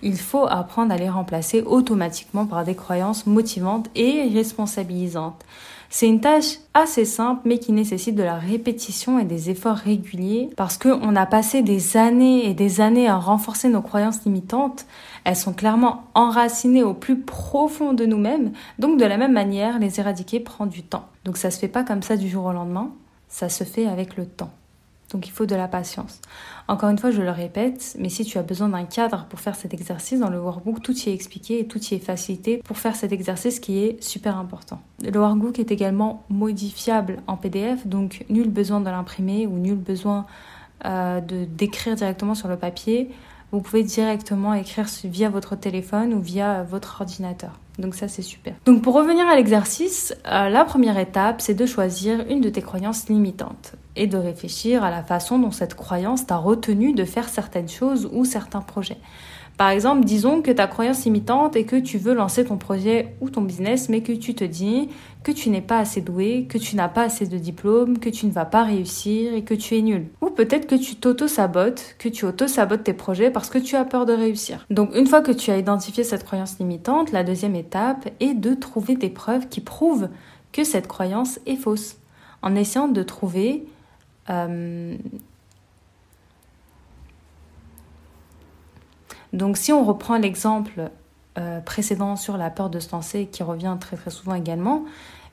il 0.06 0.16
faut 0.16 0.46
apprendre 0.46 0.92
à 0.92 0.96
les 0.96 1.10
remplacer 1.10 1.62
automatiquement 1.62 2.46
par 2.46 2.64
des 2.64 2.76
croyances 2.76 3.26
motivantes 3.26 3.90
et 3.96 4.30
responsabilisantes. 4.32 5.44
C'est 5.90 6.06
une 6.06 6.20
tâche 6.20 6.58
assez 6.74 7.04
simple 7.04 7.42
mais 7.44 7.58
qui 7.58 7.72
nécessite 7.72 8.14
de 8.14 8.22
la 8.22 8.36
répétition 8.36 9.18
et 9.18 9.24
des 9.24 9.50
efforts 9.50 9.76
réguliers 9.76 10.50
parce 10.56 10.78
qu'on 10.78 11.16
a 11.16 11.26
passé 11.26 11.62
des 11.62 11.96
années 11.96 12.48
et 12.48 12.54
des 12.54 12.80
années 12.80 13.08
à 13.08 13.16
renforcer 13.16 13.68
nos 13.68 13.82
croyances 13.82 14.24
limitantes. 14.24 14.86
Elles 15.24 15.36
sont 15.36 15.52
clairement 15.52 16.04
enracinées 16.14 16.84
au 16.84 16.94
plus 16.94 17.20
profond 17.20 17.92
de 17.92 18.06
nous-mêmes. 18.06 18.52
Donc 18.78 19.00
de 19.00 19.04
la 19.04 19.16
même 19.16 19.32
manière, 19.32 19.80
les 19.80 19.98
éradiquer 19.98 20.38
prend 20.38 20.66
du 20.66 20.84
temps. 20.84 21.06
Donc 21.24 21.36
ça 21.36 21.50
se 21.50 21.58
fait 21.58 21.68
pas 21.68 21.82
comme 21.82 22.02
ça 22.02 22.16
du 22.16 22.28
jour 22.28 22.44
au 22.44 22.52
lendemain, 22.52 22.92
ça 23.28 23.48
se 23.48 23.64
fait 23.64 23.86
avec 23.86 24.16
le 24.16 24.26
temps. 24.26 24.52
Donc 25.12 25.28
il 25.28 25.30
faut 25.30 25.46
de 25.46 25.54
la 25.54 25.68
patience. 25.68 26.20
Encore 26.68 26.90
une 26.90 26.98
fois, 26.98 27.10
je 27.10 27.22
le 27.22 27.30
répète, 27.30 27.96
mais 27.98 28.08
si 28.08 28.24
tu 28.24 28.38
as 28.38 28.42
besoin 28.42 28.68
d'un 28.68 28.84
cadre 28.84 29.26
pour 29.28 29.38
faire 29.38 29.54
cet 29.54 29.72
exercice, 29.72 30.18
dans 30.18 30.30
le 30.30 30.40
workbook, 30.40 30.82
tout 30.82 30.96
y 30.96 31.10
est 31.10 31.14
expliqué 31.14 31.60
et 31.60 31.66
tout 31.66 31.78
y 31.78 31.94
est 31.94 31.98
facilité 31.98 32.60
pour 32.64 32.78
faire 32.78 32.96
cet 32.96 33.12
exercice 33.12 33.60
qui 33.60 33.78
est 33.78 34.02
super 34.02 34.36
important. 34.36 34.80
Le 35.02 35.18
workbook 35.18 35.58
est 35.58 35.70
également 35.70 36.24
modifiable 36.28 37.18
en 37.26 37.36
PDF, 37.36 37.86
donc 37.86 38.24
nul 38.28 38.48
besoin 38.48 38.80
de 38.80 38.90
l'imprimer 38.90 39.46
ou 39.46 39.58
nul 39.58 39.76
besoin 39.76 40.26
euh, 40.84 41.20
de 41.20 41.44
d'écrire 41.44 41.94
directement 41.94 42.34
sur 42.34 42.48
le 42.48 42.56
papier. 42.56 43.10
Vous 43.52 43.60
pouvez 43.60 43.84
directement 43.84 44.54
écrire 44.54 44.86
via 45.04 45.30
votre 45.30 45.54
téléphone 45.54 46.12
ou 46.14 46.20
via 46.20 46.64
votre 46.64 47.00
ordinateur. 47.00 47.52
Donc 47.78 47.94
ça 47.94 48.08
c'est 48.08 48.22
super. 48.22 48.54
Donc 48.64 48.82
pour 48.82 48.94
revenir 48.94 49.26
à 49.26 49.36
l'exercice, 49.36 50.14
euh, 50.26 50.48
la 50.48 50.64
première 50.64 50.98
étape 50.98 51.40
c'est 51.40 51.54
de 51.54 51.66
choisir 51.66 52.24
une 52.28 52.40
de 52.40 52.48
tes 52.48 52.62
croyances 52.62 53.08
limitantes 53.08 53.74
et 53.96 54.06
de 54.06 54.16
réfléchir 54.16 54.82
à 54.82 54.90
la 54.90 55.02
façon 55.02 55.38
dont 55.38 55.50
cette 55.50 55.74
croyance 55.74 56.26
t'a 56.26 56.36
retenu 56.36 56.92
de 56.92 57.04
faire 57.04 57.28
certaines 57.28 57.68
choses 57.68 58.08
ou 58.12 58.24
certains 58.24 58.60
projets. 58.60 58.98
Par 59.56 59.70
exemple, 59.70 60.04
disons 60.04 60.42
que 60.42 60.50
ta 60.50 60.66
croyance 60.66 61.04
limitante 61.04 61.56
est 61.56 61.64
que 61.64 61.76
tu 61.76 61.96
veux 61.96 62.12
lancer 62.12 62.44
ton 62.44 62.58
projet 62.58 63.14
ou 63.20 63.30
ton 63.30 63.40
business, 63.40 63.88
mais 63.88 64.02
que 64.02 64.12
tu 64.12 64.34
te 64.34 64.44
dis 64.44 64.90
que 65.22 65.32
tu 65.32 65.48
n'es 65.50 65.62
pas 65.62 65.78
assez 65.78 66.02
doué, 66.02 66.46
que 66.48 66.58
tu 66.58 66.76
n'as 66.76 66.88
pas 66.88 67.02
assez 67.02 67.26
de 67.26 67.38
diplôme, 67.38 67.98
que 67.98 68.10
tu 68.10 68.26
ne 68.26 68.30
vas 68.30 68.44
pas 68.44 68.64
réussir 68.64 69.34
et 69.34 69.42
que 69.42 69.54
tu 69.54 69.76
es 69.76 69.82
nul. 69.82 70.06
Ou 70.20 70.30
peut-être 70.30 70.66
que 70.66 70.74
tu 70.74 70.96
t'auto-sabotes, 70.96 71.96
que 71.98 72.08
tu 72.08 72.26
auto-sabotes 72.26 72.84
tes 72.84 72.92
projets 72.92 73.30
parce 73.30 73.48
que 73.48 73.58
tu 73.58 73.76
as 73.76 73.84
peur 73.84 74.04
de 74.04 74.12
réussir. 74.12 74.66
Donc 74.70 74.94
une 74.94 75.06
fois 75.06 75.22
que 75.22 75.32
tu 75.32 75.50
as 75.50 75.56
identifié 75.56 76.04
cette 76.04 76.24
croyance 76.24 76.58
limitante, 76.58 77.10
la 77.10 77.24
deuxième 77.24 77.56
étape 77.56 78.08
est 78.20 78.34
de 78.34 78.54
trouver 78.54 78.94
des 78.94 79.10
preuves 79.10 79.48
qui 79.48 79.60
prouvent 79.60 80.10
que 80.52 80.64
cette 80.64 80.86
croyance 80.86 81.40
est 81.46 81.56
fausse. 81.56 81.96
En 82.42 82.54
essayant 82.54 82.88
de 82.88 83.02
trouver 83.02 83.64
euh, 84.30 84.96
Donc 89.36 89.58
si 89.58 89.72
on 89.72 89.84
reprend 89.84 90.16
l'exemple 90.16 90.90
euh, 91.38 91.60
précédent 91.60 92.16
sur 92.16 92.36
la 92.38 92.50
peur 92.50 92.70
de 92.70 92.80
se 92.80 92.90
lancer 92.92 93.26
qui 93.26 93.42
revient 93.42 93.76
très 93.78 93.98
souvent 94.10 94.34
également, 94.34 94.84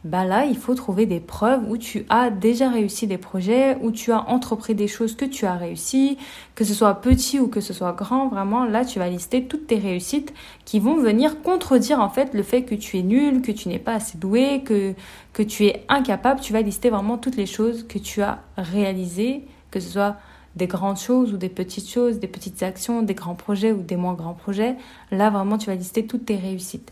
bah 0.03 0.25
là 0.25 0.43
il 0.43 0.57
faut 0.57 0.75
trouver 0.75 1.05
des 1.05 1.21
preuves 1.21 1.61
où 1.69 1.77
tu 1.77 2.05
as 2.09 2.29
déjà 2.29 2.69
réussi 2.69 3.07
des 3.07 3.17
projets, 3.17 3.77
où 3.81 3.91
tu 3.91 4.11
as 4.11 4.29
entrepris 4.29 4.75
des 4.75 4.89
choses 4.89 5.15
que 5.15 5.23
tu 5.23 5.45
as 5.45 5.53
réussi, 5.53 6.17
que 6.55 6.65
ce 6.65 6.73
soit 6.73 6.95
petit 6.95 7.39
ou 7.39 7.47
que 7.47 7.61
ce 7.61 7.71
soit 7.71 7.93
grand, 7.93 8.27
vraiment 8.27 8.65
là 8.65 8.83
tu 8.83 8.99
vas 8.99 9.07
lister 9.07 9.45
toutes 9.45 9.67
tes 9.67 9.79
réussites 9.79 10.33
qui 10.65 10.81
vont 10.81 10.97
venir 10.97 11.41
contredire 11.41 12.01
en 12.01 12.09
fait 12.09 12.33
le 12.33 12.43
fait 12.43 12.63
que 12.63 12.75
tu 12.75 12.97
es 12.97 13.03
nul, 13.03 13.41
que 13.41 13.53
tu 13.53 13.69
n'es 13.69 13.79
pas 13.79 13.93
assez 13.93 14.17
doué, 14.17 14.63
que, 14.65 14.93
que 15.31 15.43
tu 15.43 15.65
es 15.67 15.85
incapable, 15.87 16.41
tu 16.41 16.51
vas 16.51 16.61
lister 16.61 16.89
vraiment 16.89 17.17
toutes 17.17 17.37
les 17.37 17.45
choses 17.45 17.87
que 17.87 17.97
tu 17.97 18.21
as 18.21 18.39
réalisées, 18.57 19.45
que 19.71 19.79
ce 19.79 19.89
soit 19.89 20.17
des 20.55 20.67
grandes 20.67 20.99
choses 20.99 21.33
ou 21.33 21.37
des 21.37 21.49
petites 21.49 21.89
choses, 21.89 22.19
des 22.19 22.27
petites 22.27 22.61
actions, 22.63 23.01
des 23.01 23.13
grands 23.13 23.35
projets 23.35 23.71
ou 23.71 23.81
des 23.81 23.95
moins 23.95 24.13
grands 24.13 24.33
projets, 24.33 24.75
là 25.11 25.29
vraiment 25.29 25.57
tu 25.57 25.67
vas 25.67 25.75
lister 25.75 26.05
toutes 26.05 26.25
tes 26.25 26.35
réussites. 26.35 26.91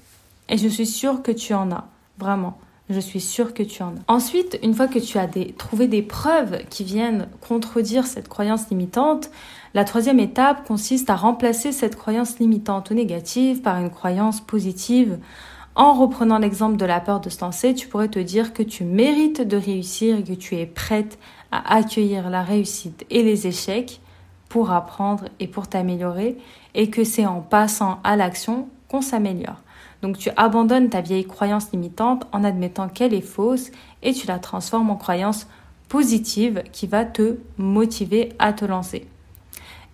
Et 0.50 0.58
je 0.58 0.68
suis 0.68 0.86
sûre 0.86 1.22
que 1.22 1.32
tu 1.32 1.54
en 1.54 1.72
as, 1.72 1.88
vraiment. 2.18 2.58
Je 2.90 3.00
suis 3.00 3.22
sûre 3.22 3.54
que 3.54 3.64
tu 3.64 3.84
en 3.84 3.90
as. 3.90 4.14
Ensuite, 4.14 4.60
une 4.64 4.74
fois 4.74 4.88
que 4.88 5.00
tu 5.00 5.18
as 5.18 5.30
trouvé 5.58 5.88
des 5.88 6.02
preuves 6.02 6.64
qui 6.70 6.84
viennent 6.84 7.28
contredire 7.40 8.06
cette 8.06 8.28
croyance 8.28 8.70
limitante, 8.70 9.30
la 9.74 9.86
troisième 9.86 10.20
étape 10.20 10.68
consiste 10.68 11.10
à 11.10 11.16
remplacer 11.16 11.72
cette 11.72 11.96
croyance 11.96 12.40
limitante 12.40 12.92
ou 12.92 12.94
négative 12.94 13.62
par 13.62 13.80
une 13.80 13.90
croyance 13.90 14.42
positive. 14.42 15.20
En 15.76 15.94
reprenant 15.94 16.38
l'exemple 16.38 16.76
de 16.76 16.84
la 16.84 17.00
peur 17.00 17.22
de 17.22 17.30
se 17.30 17.40
lancer, 17.40 17.74
tu 17.74 17.88
pourrais 17.88 18.10
te 18.10 18.20
dire 18.20 18.52
que 18.52 18.64
tu 18.64 18.84
mérites 18.84 19.48
de 19.48 19.56
réussir 19.56 20.18
et 20.18 20.24
que 20.24 20.34
tu 20.34 20.58
es 20.58 20.66
prête 20.66 21.18
accueillir 21.52 22.30
la 22.30 22.44
réussite 22.44 23.06
et 23.10 23.24
les 23.24 23.48
échecs 23.48 24.00
pour 24.50 24.72
apprendre 24.72 25.26
et 25.40 25.48
pour 25.48 25.68
t'améliorer 25.68 26.38
et 26.74 26.90
que 26.90 27.04
c'est 27.04 27.26
en 27.26 27.42
passant 27.42 28.00
à 28.04 28.16
l'action 28.16 28.68
qu'on 28.88 29.02
s'améliore. 29.02 29.62
Donc 30.02 30.18
tu 30.18 30.30
abandonnes 30.36 30.90
ta 30.90 31.02
vieille 31.02 31.26
croyance 31.26 31.72
limitante 31.72 32.28
en 32.32 32.44
admettant 32.44 32.90
qu'elle 32.90 33.14
est 33.14 33.22
fausse 33.22 33.72
et 34.02 34.14
tu 34.14 34.28
la 34.28 34.40
transformes 34.40 34.90
en 34.90 34.96
croyance 34.96 35.48
positive 35.88 36.64
qui 36.72 36.88
va 36.88 37.06
te 37.06 37.38
motiver 37.58 38.34
à 38.40 38.54
te 38.54 38.66
lancer. 38.66 39.08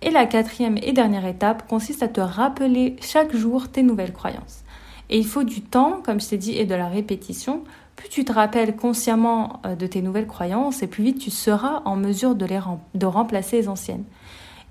Et 0.02 0.12
la 0.12 0.28
quatrième 0.28 0.78
et 0.78 0.94
dernière 0.94 1.26
étape 1.26 1.68
consiste 1.68 2.04
à 2.04 2.08
te 2.08 2.22
rappeler 2.22 2.96
chaque 3.02 3.36
jour 3.36 3.70
tes 3.70 3.82
nouvelles 3.82 4.14
croyances. 4.14 4.64
Et 5.10 5.18
il 5.18 5.26
faut 5.26 5.44
du 5.44 5.62
temps, 5.62 6.02
comme 6.04 6.22
je 6.22 6.30
t'ai 6.30 6.38
dit, 6.38 6.58
et 6.58 6.66
de 6.66 6.76
la 6.76 6.88
répétition 6.88 7.64
plus 7.98 8.08
tu 8.08 8.24
te 8.24 8.32
rappelles 8.32 8.78
consciemment 8.78 9.60
euh, 9.66 9.76
de 9.76 9.86
tes 9.86 10.02
nouvelles 10.02 10.28
croyances 10.28 10.82
et 10.82 10.88
plus 10.88 11.04
vite 11.04 11.20
tu 11.20 11.30
seras 11.30 11.82
en 11.84 11.98
mesure 11.98 12.36
de, 12.36 12.46
les 12.46 12.60
de 12.96 13.06
remplacer 13.06 13.58
les 13.58 13.68
anciennes. 13.68 14.06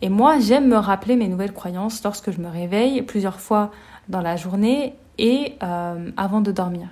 Et 0.01 0.09
moi, 0.09 0.39
j'aime 0.39 0.69
me 0.69 0.77
rappeler 0.77 1.17
mes 1.17 1.29
nouvelles 1.29 1.53
croyances 1.53 2.03
lorsque 2.03 2.31
je 2.31 2.41
me 2.41 2.49
réveille 2.49 3.03
plusieurs 3.03 3.41
fois 3.41 3.71
dans 4.09 4.21
la 4.21 4.37
journée 4.37 4.95
et 5.19 5.55
euh, 5.63 6.11
avant 6.17 6.41
de 6.41 6.53
dormir. 6.53 6.89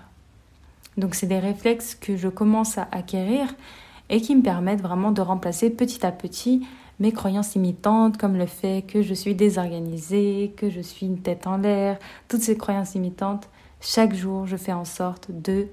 Donc 0.96 1.14
c'est 1.14 1.26
des 1.26 1.38
réflexes 1.38 1.94
que 1.94 2.16
je 2.16 2.28
commence 2.28 2.78
à 2.78 2.88
acquérir 2.92 3.54
et 4.10 4.20
qui 4.20 4.34
me 4.36 4.42
permettent 4.42 4.82
vraiment 4.82 5.12
de 5.12 5.20
remplacer 5.20 5.70
petit 5.70 6.04
à 6.04 6.12
petit 6.12 6.66
mes 7.00 7.12
croyances 7.12 7.54
limitantes 7.54 8.16
comme 8.16 8.36
le 8.36 8.46
fait 8.46 8.84
que 8.86 9.02
je 9.02 9.14
suis 9.14 9.34
désorganisée, 9.34 10.54
que 10.56 10.70
je 10.70 10.80
suis 10.80 11.06
une 11.06 11.18
tête 11.18 11.46
en 11.46 11.58
l'air, 11.58 11.98
toutes 12.28 12.42
ces 12.42 12.56
croyances 12.56 12.94
limitantes 12.94 13.48
chaque 13.80 14.14
jour, 14.14 14.46
je 14.46 14.56
fais 14.56 14.72
en 14.72 14.86
sorte 14.86 15.30
de 15.30 15.66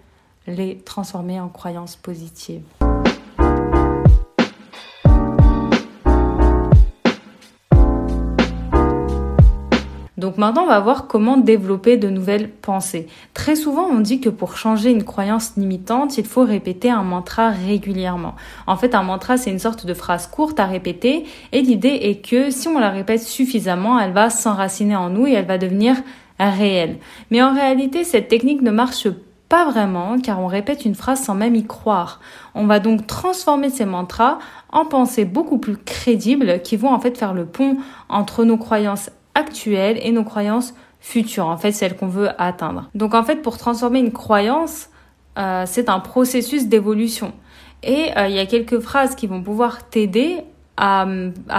les 0.52 0.78
transformer 0.78 1.40
en 1.40 1.50
croyances 1.50 1.96
positives. 1.96 2.62
Donc 10.22 10.38
maintenant, 10.38 10.66
on 10.66 10.68
va 10.68 10.80
voir 10.80 11.08
comment 11.08 11.36
développer 11.36 11.98
de 11.98 12.08
nouvelles 12.08 12.48
pensées. 12.48 13.08
Très 13.34 13.56
souvent, 13.56 13.88
on 13.88 14.00
dit 14.00 14.22
que 14.22 14.30
pour 14.30 14.56
changer 14.56 14.92
une 14.92 15.04
croyance 15.04 15.54
limitante, 15.58 16.20
il 16.20 16.26
faut 16.26 16.44
répéter 16.44 16.92
un 16.92 17.02
mantra 17.02 17.50
régulièrement. 17.50 18.36
En 18.68 18.78
fait, 18.78 18.94
un 18.94 19.02
mantra, 19.02 19.38
c'est 19.38 19.50
une 19.50 19.58
sorte 19.58 19.88
de 19.88 19.96
phrase 19.96 20.28
courte 20.28 20.60
à 20.60 20.68
répéter 20.68 21.26
et 21.52 21.62
l'idée 21.64 22.00
est 22.04 22.24
que 22.24 22.52
si 22.52 22.68
on 22.68 22.78
la 22.78 22.92
répète 22.92 23.22
suffisamment, 23.22 24.00
elle 24.00 24.14
va 24.14 24.30
s'enraciner 24.30 24.96
en 24.96 25.10
nous 25.10 25.26
et 25.26 25.32
elle 25.32 25.48
va 25.48 25.58
devenir 25.58 25.96
réelle. 26.40 26.98
Mais 27.32 27.42
en 27.42 27.54
réalité, 27.54 28.04
cette 28.04 28.28
technique 28.28 28.62
ne 28.62 28.72
marche 28.72 29.10
pas 29.10 29.31
vraiment 29.52 30.20
car 30.20 30.40
on 30.40 30.48
répète 30.48 30.86
une 30.86 30.96
phrase 30.96 31.22
sans 31.22 31.36
même 31.36 31.56
y 31.56 31.66
croire. 31.66 32.20
On 32.56 32.66
va 32.66 32.80
donc 32.80 33.08
transformer 33.08 33.70
ces 33.70 33.86
mantras 33.86 34.40
en 34.72 34.86
pensées 34.86 35.26
beaucoup 35.26 35.58
plus 35.58 35.78
crédibles 35.78 36.62
qui 36.62 36.78
vont 36.78 36.90
en 36.90 37.00
fait 37.00 37.18
faire 37.18 37.34
le 37.34 37.46
pont 37.46 37.78
entre 38.10 38.44
nos 38.44 38.58
croyances 38.58 39.10
actuelles 39.36 40.00
et 40.02 40.12
nos 40.12 40.24
croyances 40.24 40.74
futures, 41.00 41.48
en 41.48 41.58
fait 41.58 41.72
celles 41.72 41.96
qu'on 41.96 42.08
veut 42.08 42.30
atteindre. 42.38 42.90
Donc 42.96 43.14
en 43.14 43.24
fait 43.24 43.38
pour 43.38 43.58
transformer 43.58 44.00
une 44.00 44.12
croyance, 44.12 44.90
euh, 45.38 45.64
c'est 45.66 45.90
un 45.90 46.00
processus 46.00 46.68
d'évolution. 46.68 47.34
Et 47.84 48.12
euh, 48.18 48.28
il 48.28 48.36
y 48.36 48.40
a 48.40 48.46
quelques 48.46 48.80
phrases 48.80 49.16
qui 49.16 49.28
vont 49.28 49.42
pouvoir 49.42 49.90
t'aider 49.90 50.44
à, 50.78 51.06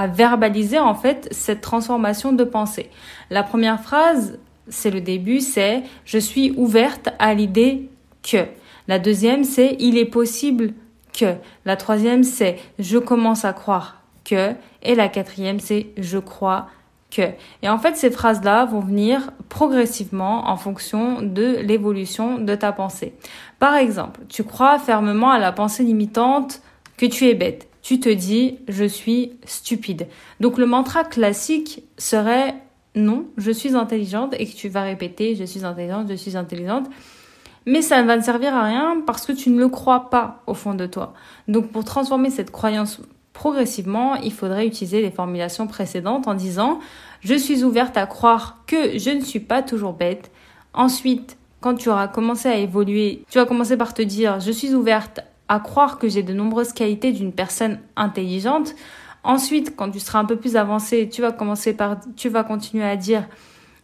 verbaliser 0.08 0.78
en 0.78 0.94
fait 0.94 1.28
cette 1.30 1.60
transformation 1.60 2.32
de 2.32 2.44
pensée. 2.44 2.90
La 3.30 3.42
première 3.42 3.80
phrase, 3.80 4.38
c'est 4.68 4.90
le 4.90 5.00
début, 5.00 5.40
c'est 5.40 5.82
je 6.04 6.18
suis 6.18 6.52
ouverte 6.56 7.10
à 7.18 7.34
l'idée 7.34 7.88
que. 8.22 8.46
La 8.88 8.98
deuxième, 8.98 9.44
c'est 9.44 9.76
il 9.78 9.96
est 9.96 10.06
possible 10.06 10.74
que. 11.12 11.34
La 11.64 11.76
troisième, 11.76 12.24
c'est 12.24 12.58
je 12.78 12.98
commence 12.98 13.44
à 13.44 13.52
croire 13.52 14.02
que. 14.24 14.52
Et 14.82 14.94
la 14.94 15.08
quatrième, 15.08 15.60
c'est 15.60 15.88
je 15.96 16.18
crois 16.18 16.68
et 17.62 17.68
en 17.68 17.78
fait, 17.78 17.96
ces 17.96 18.10
phrases-là 18.10 18.64
vont 18.64 18.80
venir 18.80 19.32
progressivement 19.48 20.48
en 20.48 20.56
fonction 20.56 21.20
de 21.22 21.58
l'évolution 21.60 22.38
de 22.38 22.54
ta 22.54 22.72
pensée. 22.72 23.14
Par 23.58 23.74
exemple, 23.76 24.20
tu 24.28 24.44
crois 24.44 24.78
fermement 24.78 25.30
à 25.30 25.38
la 25.38 25.52
pensée 25.52 25.82
limitante 25.82 26.62
que 26.96 27.06
tu 27.06 27.26
es 27.26 27.34
bête. 27.34 27.68
Tu 27.82 28.00
te 28.00 28.08
dis 28.08 28.58
je 28.68 28.84
suis 28.84 29.32
stupide. 29.44 30.06
Donc 30.40 30.56
le 30.56 30.66
mantra 30.66 31.04
classique 31.04 31.82
serait 31.98 32.54
non, 32.94 33.26
je 33.38 33.50
suis 33.50 33.74
intelligente 33.74 34.34
et 34.38 34.46
que 34.46 34.54
tu 34.54 34.68
vas 34.68 34.82
répéter 34.82 35.34
je 35.34 35.44
suis 35.44 35.64
intelligente, 35.64 36.08
je 36.10 36.14
suis 36.14 36.36
intelligente. 36.36 36.88
Mais 37.64 37.80
ça 37.80 38.02
ne 38.02 38.06
va 38.06 38.16
ne 38.16 38.22
servir 38.22 38.54
à 38.54 38.64
rien 38.64 39.02
parce 39.06 39.24
que 39.24 39.32
tu 39.32 39.50
ne 39.50 39.58
le 39.58 39.68
crois 39.68 40.10
pas 40.10 40.42
au 40.46 40.54
fond 40.54 40.74
de 40.74 40.86
toi. 40.86 41.14
Donc 41.48 41.70
pour 41.70 41.84
transformer 41.84 42.30
cette 42.30 42.50
croyance 42.50 43.00
progressivement, 43.32 44.16
il 44.16 44.32
faudrait 44.32 44.66
utiliser 44.66 45.00
les 45.00 45.10
formulations 45.10 45.66
précédentes 45.66 46.26
en 46.28 46.34
disant 46.34 46.80
je 47.20 47.34
suis 47.34 47.62
ouverte 47.64 47.96
à 47.96 48.06
croire 48.06 48.58
que 48.66 48.98
je 48.98 49.10
ne 49.10 49.20
suis 49.20 49.40
pas 49.40 49.62
toujours 49.62 49.92
bête. 49.92 50.30
Ensuite, 50.74 51.36
quand 51.60 51.74
tu 51.74 51.88
auras 51.88 52.08
commencé 52.08 52.48
à 52.48 52.56
évoluer, 52.56 53.24
tu 53.30 53.38
vas 53.38 53.46
commencer 53.46 53.76
par 53.76 53.94
te 53.94 54.02
dire 54.02 54.40
je 54.40 54.50
suis 54.50 54.74
ouverte 54.74 55.20
à 55.48 55.60
croire 55.60 55.98
que 55.98 56.08
j'ai 56.08 56.22
de 56.22 56.32
nombreuses 56.32 56.72
qualités 56.72 57.12
d'une 57.12 57.32
personne 57.32 57.78
intelligente. 57.96 58.74
Ensuite, 59.24 59.76
quand 59.76 59.90
tu 59.90 60.00
seras 60.00 60.18
un 60.18 60.24
peu 60.24 60.36
plus 60.36 60.56
avancé, 60.56 61.08
tu 61.08 61.22
vas 61.22 61.32
commencer 61.32 61.74
par 61.74 61.98
tu 62.16 62.28
vas 62.28 62.44
continuer 62.44 62.84
à 62.84 62.96
dire 62.96 63.28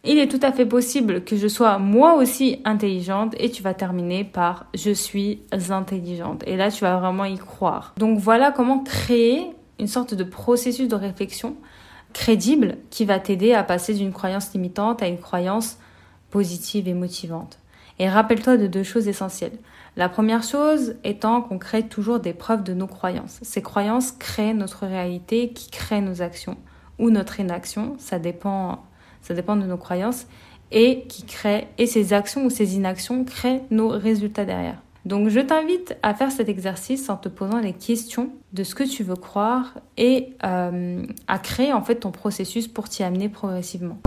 il 0.05 0.17
est 0.17 0.29
tout 0.29 0.39
à 0.41 0.53
fait 0.53 0.65
possible 0.65 1.25
que 1.25 1.35
je 1.35 1.47
sois 1.47 1.77
moi 1.77 2.15
aussi 2.15 2.61
intelligente 2.63 3.35
et 3.37 3.49
tu 3.49 3.61
vas 3.61 3.73
terminer 3.73 4.23
par 4.23 4.67
je 4.73 4.91
suis 4.91 5.41
intelligente. 5.69 6.43
Et 6.47 6.55
là, 6.55 6.71
tu 6.71 6.85
vas 6.85 6.97
vraiment 6.97 7.25
y 7.25 7.37
croire. 7.37 7.93
Donc 7.97 8.17
voilà 8.17 8.51
comment 8.51 8.79
créer 8.79 9.45
une 9.77 9.87
sorte 9.87 10.13
de 10.13 10.23
processus 10.23 10.87
de 10.87 10.95
réflexion 10.95 11.55
crédible 12.13 12.77
qui 12.89 13.05
va 13.05 13.19
t'aider 13.19 13.53
à 13.53 13.63
passer 13.63 13.93
d'une 13.93 14.13
croyance 14.13 14.53
limitante 14.53 15.03
à 15.03 15.07
une 15.07 15.19
croyance 15.19 15.77
positive 16.31 16.87
et 16.87 16.93
motivante. 16.93 17.59
Et 17.99 18.07
rappelle-toi 18.07 18.57
de 18.57 18.67
deux 18.67 18.83
choses 18.83 19.07
essentielles. 19.07 19.57
La 19.99 20.07
première 20.07 20.43
chose 20.43 20.95
étant 21.03 21.41
qu'on 21.41 21.57
crée 21.57 21.83
toujours 21.83 22.21
des 22.21 22.31
preuves 22.31 22.63
de 22.63 22.73
nos 22.73 22.87
croyances. 22.87 23.37
Ces 23.41 23.61
croyances 23.61 24.13
créent 24.13 24.53
notre 24.53 24.87
réalité 24.87 25.49
qui 25.49 25.69
crée 25.69 25.99
nos 25.99 26.21
actions 26.21 26.55
ou 26.99 27.09
notre 27.09 27.41
inaction, 27.41 27.95
ça 27.97 28.17
dépend 28.17 28.85
ça 29.21 29.33
dépend 29.33 29.57
de 29.57 29.65
nos 29.65 29.75
croyances, 29.75 30.25
et 30.71 31.03
qui 31.09 31.23
crée, 31.23 31.67
et 31.77 31.85
ces 31.85 32.13
actions 32.13 32.45
ou 32.45 32.49
ces 32.49 32.77
inactions 32.77 33.25
créent 33.25 33.61
nos 33.71 33.89
résultats 33.89 34.45
derrière. 34.45 34.81
Donc 35.03 35.27
je 35.27 35.41
t'invite 35.41 35.97
à 36.01 36.13
faire 36.13 36.31
cet 36.31 36.47
exercice 36.47 37.09
en 37.09 37.17
te 37.17 37.27
posant 37.27 37.59
les 37.59 37.73
questions 37.73 38.29
de 38.53 38.63
ce 38.63 38.75
que 38.75 38.85
tu 38.85 39.03
veux 39.03 39.17
croire 39.17 39.79
et 39.97 40.29
euh, 40.45 41.03
à 41.27 41.39
créer 41.39 41.73
en 41.73 41.81
fait 41.81 41.95
ton 41.95 42.11
processus 42.11 42.69
pour 42.69 42.87
t'y 42.87 43.03
amener 43.03 43.27
progressivement. 43.27 43.97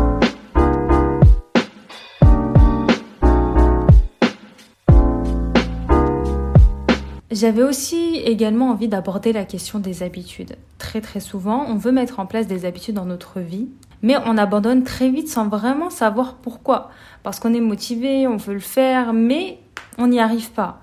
J'avais 7.32 7.62
aussi 7.62 8.16
également 8.16 8.68
envie 8.68 8.88
d'aborder 8.88 9.32
la 9.32 9.46
question 9.46 9.78
des 9.78 10.02
habitudes. 10.02 10.56
Très 10.76 11.00
très 11.00 11.20
souvent, 11.20 11.64
on 11.66 11.76
veut 11.76 11.90
mettre 11.90 12.20
en 12.20 12.26
place 12.26 12.46
des 12.46 12.66
habitudes 12.66 12.96
dans 12.96 13.06
notre 13.06 13.40
vie, 13.40 13.70
mais 14.02 14.16
on 14.26 14.36
abandonne 14.36 14.84
très 14.84 15.08
vite 15.08 15.28
sans 15.28 15.48
vraiment 15.48 15.88
savoir 15.88 16.34
pourquoi. 16.34 16.90
Parce 17.22 17.40
qu'on 17.40 17.54
est 17.54 17.60
motivé, 17.60 18.26
on 18.26 18.36
veut 18.36 18.52
le 18.52 18.60
faire, 18.60 19.14
mais 19.14 19.58
on 19.96 20.08
n'y 20.08 20.20
arrive 20.20 20.50
pas. 20.50 20.82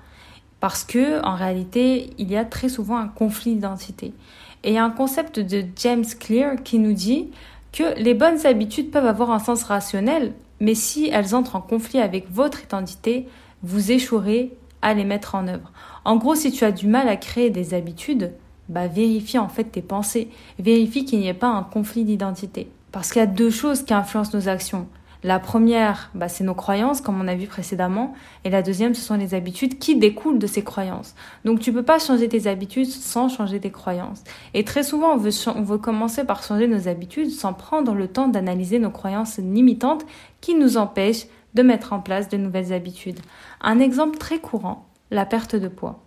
Parce 0.60 0.84
que, 0.84 1.24
en 1.24 1.36
réalité, 1.36 2.10
il 2.18 2.32
y 2.32 2.36
a 2.36 2.46
très 2.46 2.68
souvent 2.68 2.98
un 2.98 3.10
conflit 3.10 3.54
d'identité. 3.54 4.16
Et 4.64 4.80
un 4.80 4.90
concept 4.90 5.40
de 5.40 5.64
James 5.76 6.06
Clear 6.20 6.56
qui 6.64 6.80
nous 6.80 6.94
dit 6.94 7.30
que 7.72 7.96
les 8.02 8.16
bonnes 8.16 8.48
habitudes 8.48 8.90
peuvent 8.90 9.06
avoir 9.06 9.30
un 9.30 9.40
sens 9.40 9.62
rationnel, 9.62 10.34
mais 10.60 10.74
si 10.74 11.10
elles 11.14 11.36
entrent 11.36 11.58
en 11.58 11.62
conflit 11.62 12.00
avec 12.00 12.32
votre 12.32 12.64
identité, 12.64 13.28
vous 13.62 13.92
échouerez 13.92 14.58
à 14.82 14.94
les 14.94 15.04
mettre 15.04 15.36
en 15.36 15.48
œuvre. 15.48 15.72
En 16.06 16.16
gros, 16.16 16.36
si 16.36 16.52
tu 16.52 16.64
as 16.66 16.72
du 16.72 16.88
mal 16.88 17.08
à 17.08 17.18
créer 17.18 17.50
des 17.50 17.74
habitudes, 17.74 18.34
bah 18.70 18.88
vérifie 18.88 19.40
en 19.40 19.50
fait 19.50 19.66
tes 19.66 19.82
pensées, 19.82 20.30
vérifie 20.60 21.06
qu'il 21.06 21.20
n'y 21.20 21.28
ait 21.28 21.34
pas 21.34 21.48
un 21.48 21.64
conflit 21.64 22.04
d'identité. 22.04 22.72
Parce 22.92 23.12
qu'il 23.12 23.20
y 23.20 23.24
a 23.24 23.28
deux 23.28 23.52
choses 23.52 23.84
qui 23.84 23.94
influencent 23.94 24.36
nos 24.38 24.48
actions. 24.48 24.88
La 25.22 25.38
première, 25.38 26.12
bah, 26.16 26.30
c'est 26.30 26.46
nos 26.46 26.54
croyances, 26.54 27.02
comme 27.02 27.20
on 27.20 27.28
a 27.28 27.36
vu 27.36 27.46
précédemment, 27.46 28.14
et 28.46 28.50
la 28.50 28.62
deuxième, 28.62 28.94
ce 28.94 29.02
sont 29.02 29.18
les 29.18 29.34
habitudes 29.34 29.78
qui 29.78 29.98
découlent 29.98 30.40
de 30.40 30.48
ces 30.48 30.64
croyances. 30.64 31.14
Donc 31.44 31.60
tu 31.60 31.74
peux 31.74 31.84
pas 31.84 32.00
changer 32.00 32.30
tes 32.30 32.48
habitudes 32.48 32.88
sans 32.88 33.28
changer 33.28 33.60
tes 33.60 33.70
croyances. 33.70 34.24
Et 34.54 34.64
très 34.64 34.82
souvent, 34.82 35.14
on 35.14 35.18
veut, 35.18 35.32
on 35.54 35.62
veut 35.62 35.78
commencer 35.78 36.24
par 36.24 36.42
changer 36.42 36.68
nos 36.68 36.88
habitudes 36.88 37.32
sans 37.32 37.52
prendre 37.52 37.94
le 37.94 38.08
temps 38.08 38.30
d'analyser 38.30 38.80
nos 38.80 38.92
croyances 38.92 39.40
limitantes 39.40 40.06
qui 40.40 40.56
nous 40.56 40.78
empêchent 40.78 41.28
de 41.54 41.64
mettre 41.64 41.94
en 41.94 42.00
place 42.00 42.30
de 42.30 42.38
nouvelles 42.38 42.74
habitudes. 42.74 43.20
Un 43.62 43.80
exemple 43.80 44.18
très 44.18 44.40
courant, 44.40 44.88
la 45.12 45.26
perte 45.26 45.56
de 45.56 45.68
poids. 45.68 46.04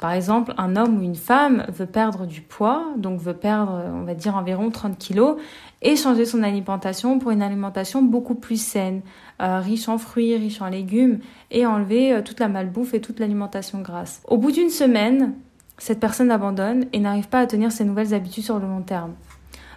Par 0.00 0.12
exemple, 0.12 0.52
un 0.58 0.76
homme 0.76 0.98
ou 0.98 1.02
une 1.02 1.14
femme 1.14 1.64
veut 1.68 1.86
perdre 1.86 2.26
du 2.26 2.40
poids, 2.40 2.84
donc 2.96 3.20
veut 3.20 3.36
perdre, 3.36 3.84
on 3.94 4.02
va 4.02 4.14
dire, 4.14 4.36
environ 4.36 4.70
30 4.70 4.98
kilos, 4.98 5.36
et 5.82 5.96
changer 5.96 6.26
son 6.26 6.42
alimentation 6.42 7.18
pour 7.18 7.30
une 7.30 7.42
alimentation 7.42 8.02
beaucoup 8.02 8.34
plus 8.34 8.60
saine, 8.60 9.02
euh, 9.40 9.60
riche 9.60 9.88
en 9.88 9.98
fruits, 9.98 10.36
riche 10.36 10.60
en 10.60 10.68
légumes, 10.68 11.20
et 11.50 11.64
enlever 11.64 12.12
euh, 12.12 12.22
toute 12.22 12.40
la 12.40 12.48
malbouffe 12.48 12.94
et 12.94 13.00
toute 13.00 13.20
l'alimentation 13.20 13.80
grasse. 13.80 14.20
Au 14.26 14.36
bout 14.36 14.50
d'une 14.50 14.70
semaine, 14.70 15.34
cette 15.78 16.00
personne 16.00 16.30
abandonne 16.30 16.86
et 16.92 17.00
n'arrive 17.00 17.28
pas 17.28 17.40
à 17.40 17.46
tenir 17.46 17.72
ses 17.72 17.84
nouvelles 17.84 18.14
habitudes 18.14 18.44
sur 18.44 18.58
le 18.58 18.66
long 18.66 18.82
terme. 18.82 19.14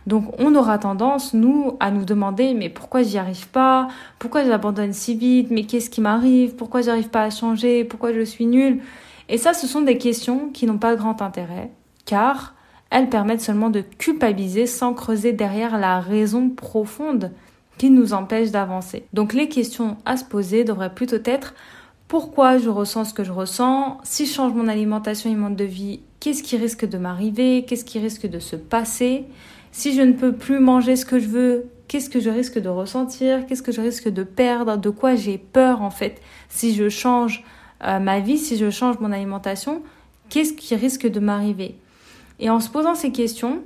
Donc 0.07 0.33
on 0.39 0.55
aura 0.55 0.79
tendance, 0.79 1.33
nous, 1.33 1.73
à 1.81 1.91
nous 1.91 2.05
demander 2.05 2.53
mais 2.53 2.69
pourquoi 2.69 3.03
j'y 3.03 3.17
arrive 3.17 3.49
pas? 3.49 3.89
Pourquoi 4.17 4.45
j'abandonne 4.45 4.93
si 4.93 5.15
vite? 5.15 5.51
Mais 5.51 5.65
qu'est-ce 5.65 5.89
qui 5.89 6.01
m'arrive? 6.01 6.55
Pourquoi 6.55 6.81
j'arrive 6.81 7.09
pas 7.09 7.23
à 7.23 7.29
changer? 7.29 7.83
Pourquoi 7.83 8.13
je 8.13 8.21
suis 8.21 8.45
nulle? 8.45 8.79
Et 9.27 9.37
ça, 9.37 9.53
ce 9.53 9.67
sont 9.67 9.81
des 9.81 9.97
questions 9.97 10.49
qui 10.53 10.65
n'ont 10.65 10.77
pas 10.77 10.95
grand 10.95 11.21
intérêt, 11.21 11.69
car 12.05 12.55
elles 12.89 13.09
permettent 13.09 13.41
seulement 13.41 13.69
de 13.69 13.81
culpabiliser 13.81 14.65
sans 14.65 14.93
creuser 14.93 15.33
derrière 15.33 15.77
la 15.77 15.99
raison 15.99 16.49
profonde 16.49 17.31
qui 17.77 17.89
nous 17.89 18.13
empêche 18.13 18.49
d'avancer. 18.49 19.05
Donc 19.11 19.33
les 19.33 19.49
questions 19.49 19.97
à 20.05 20.15
se 20.15 20.23
poser 20.23 20.63
devraient 20.63 20.95
plutôt 20.95 21.17
être 21.25 21.53
pourquoi 22.07 22.57
je 22.57 22.69
ressens 22.69 23.03
ce 23.05 23.13
que 23.13 23.25
je 23.25 23.33
ressens, 23.33 23.97
si 24.03 24.25
je 24.25 24.33
change 24.33 24.53
mon 24.53 24.69
alimentation 24.69 25.29
et 25.29 25.35
mon 25.35 25.49
mode 25.49 25.57
de 25.57 25.65
vie, 25.65 25.99
qu'est-ce 26.21 26.41
qui 26.41 26.55
risque 26.55 26.85
de 26.85 26.97
m'arriver, 26.97 27.65
qu'est-ce 27.67 27.83
qui 27.83 27.99
risque 27.99 28.27
de 28.27 28.39
se 28.39 28.55
passer, 28.55 29.25
si 29.71 29.93
je 29.93 30.01
ne 30.01 30.13
peux 30.13 30.33
plus 30.33 30.59
manger 30.59 30.95
ce 30.95 31.05
que 31.05 31.19
je 31.19 31.27
veux, 31.27 31.65
qu'est-ce 31.87 32.09
que 32.09 32.19
je 32.19 32.29
risque 32.29 32.59
de 32.59 32.69
ressentir, 32.69 33.45
qu'est-ce 33.45 33.63
que 33.63 33.71
je 33.71 33.81
risque 33.81 34.09
de 34.09 34.23
perdre, 34.23 34.77
de 34.77 34.89
quoi 34.89 35.15
j'ai 35.15 35.37
peur 35.37 35.81
en 35.81 35.89
fait, 35.91 36.21
si 36.49 36.75
je 36.75 36.89
change 36.89 37.43
euh, 37.83 37.99
ma 37.99 38.19
vie, 38.19 38.37
si 38.37 38.57
je 38.57 38.69
change 38.69 38.99
mon 38.99 39.11
alimentation, 39.11 39.81
qu'est-ce 40.29 40.53
qui 40.53 40.75
risque 40.75 41.07
de 41.07 41.19
m'arriver? 41.19 41.75
Et 42.39 42.49
en 42.49 42.59
se 42.59 42.69
posant 42.69 42.95
ces 42.95 43.11
questions, 43.11 43.61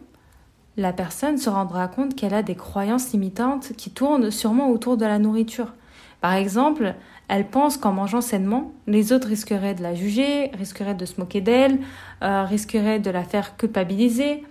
la 0.78 0.94
personne 0.94 1.38
se 1.38 1.50
rendra 1.50 1.88
compte 1.88 2.16
qu'elle 2.16 2.34
a 2.34 2.44
des 2.44 2.56
croyances 2.56 3.12
limitantes 3.12 3.74
qui 3.78 3.90
tournent 3.90 4.32
sûrement 4.32 4.70
autour 4.70 4.98
de 4.98 5.06
la 5.06 5.20
nourriture. 5.20 5.74
Par 6.22 6.34
exemple, 6.34 6.96
Elle 7.34 7.48
pense 7.48 7.78
qu'en 7.78 7.94
mangeant 7.94 8.20
sainement, 8.20 8.74
les 8.88 9.14
autres 9.14 9.30
risqueraient 9.30 9.74
de 9.74 9.82
la 9.82 9.96
juger, 9.96 10.52
risqueraient 10.54 10.96
de 10.96 11.06
se 11.06 11.18
moquer 11.18 11.40
d'elle, 11.40 11.80
euh, 12.24 12.44
risqueraient 12.44 13.00
de 13.00 13.10
la 13.10 13.24
faire 13.24 13.56
culpabiliser. 13.56 14.44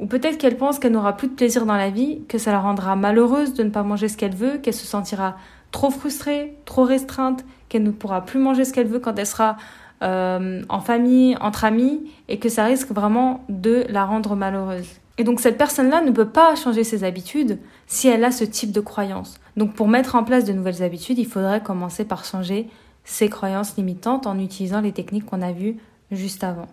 Ou 0.00 0.06
peut-être 0.06 0.38
qu'elle 0.38 0.56
pense 0.56 0.78
qu'elle 0.78 0.92
n'aura 0.92 1.16
plus 1.16 1.28
de 1.28 1.34
plaisir 1.34 1.66
dans 1.66 1.76
la 1.76 1.90
vie, 1.90 2.22
que 2.26 2.38
ça 2.38 2.52
la 2.52 2.60
rendra 2.60 2.96
malheureuse 2.96 3.52
de 3.52 3.62
ne 3.62 3.70
pas 3.70 3.82
manger 3.82 4.08
ce 4.08 4.16
qu'elle 4.16 4.34
veut, 4.34 4.58
qu'elle 4.58 4.74
se 4.74 4.86
sentira 4.86 5.36
trop 5.72 5.90
frustrée, 5.90 6.56
trop 6.64 6.84
restreinte, 6.84 7.44
qu'elle 7.68 7.82
ne 7.82 7.90
pourra 7.90 8.24
plus 8.24 8.40
manger 8.40 8.64
ce 8.64 8.72
qu'elle 8.72 8.86
veut 8.86 8.98
quand 8.98 9.18
elle 9.18 9.26
sera 9.26 9.58
euh, 10.02 10.62
en 10.70 10.80
famille, 10.80 11.36
entre 11.40 11.64
amis, 11.64 12.10
et 12.28 12.38
que 12.38 12.48
ça 12.48 12.64
risque 12.64 12.90
vraiment 12.90 13.44
de 13.50 13.84
la 13.90 14.06
rendre 14.06 14.34
malheureuse. 14.34 14.88
Et 15.18 15.24
donc 15.24 15.38
cette 15.38 15.58
personne-là 15.58 16.00
ne 16.00 16.10
peut 16.10 16.28
pas 16.28 16.54
changer 16.56 16.82
ses 16.82 17.04
habitudes 17.04 17.58
si 17.86 18.08
elle 18.08 18.24
a 18.24 18.30
ce 18.30 18.44
type 18.44 18.72
de 18.72 18.80
croyance. 18.80 19.38
Donc 19.58 19.74
pour 19.74 19.86
mettre 19.86 20.14
en 20.14 20.24
place 20.24 20.46
de 20.46 20.54
nouvelles 20.54 20.82
habitudes, 20.82 21.18
il 21.18 21.26
faudrait 21.26 21.62
commencer 21.62 22.06
par 22.06 22.24
changer 22.24 22.70
ses 23.04 23.28
croyances 23.28 23.76
limitantes 23.76 24.26
en 24.26 24.38
utilisant 24.38 24.80
les 24.80 24.92
techniques 24.92 25.26
qu'on 25.26 25.42
a 25.42 25.52
vues 25.52 25.76
juste 26.10 26.42
avant. 26.42 26.68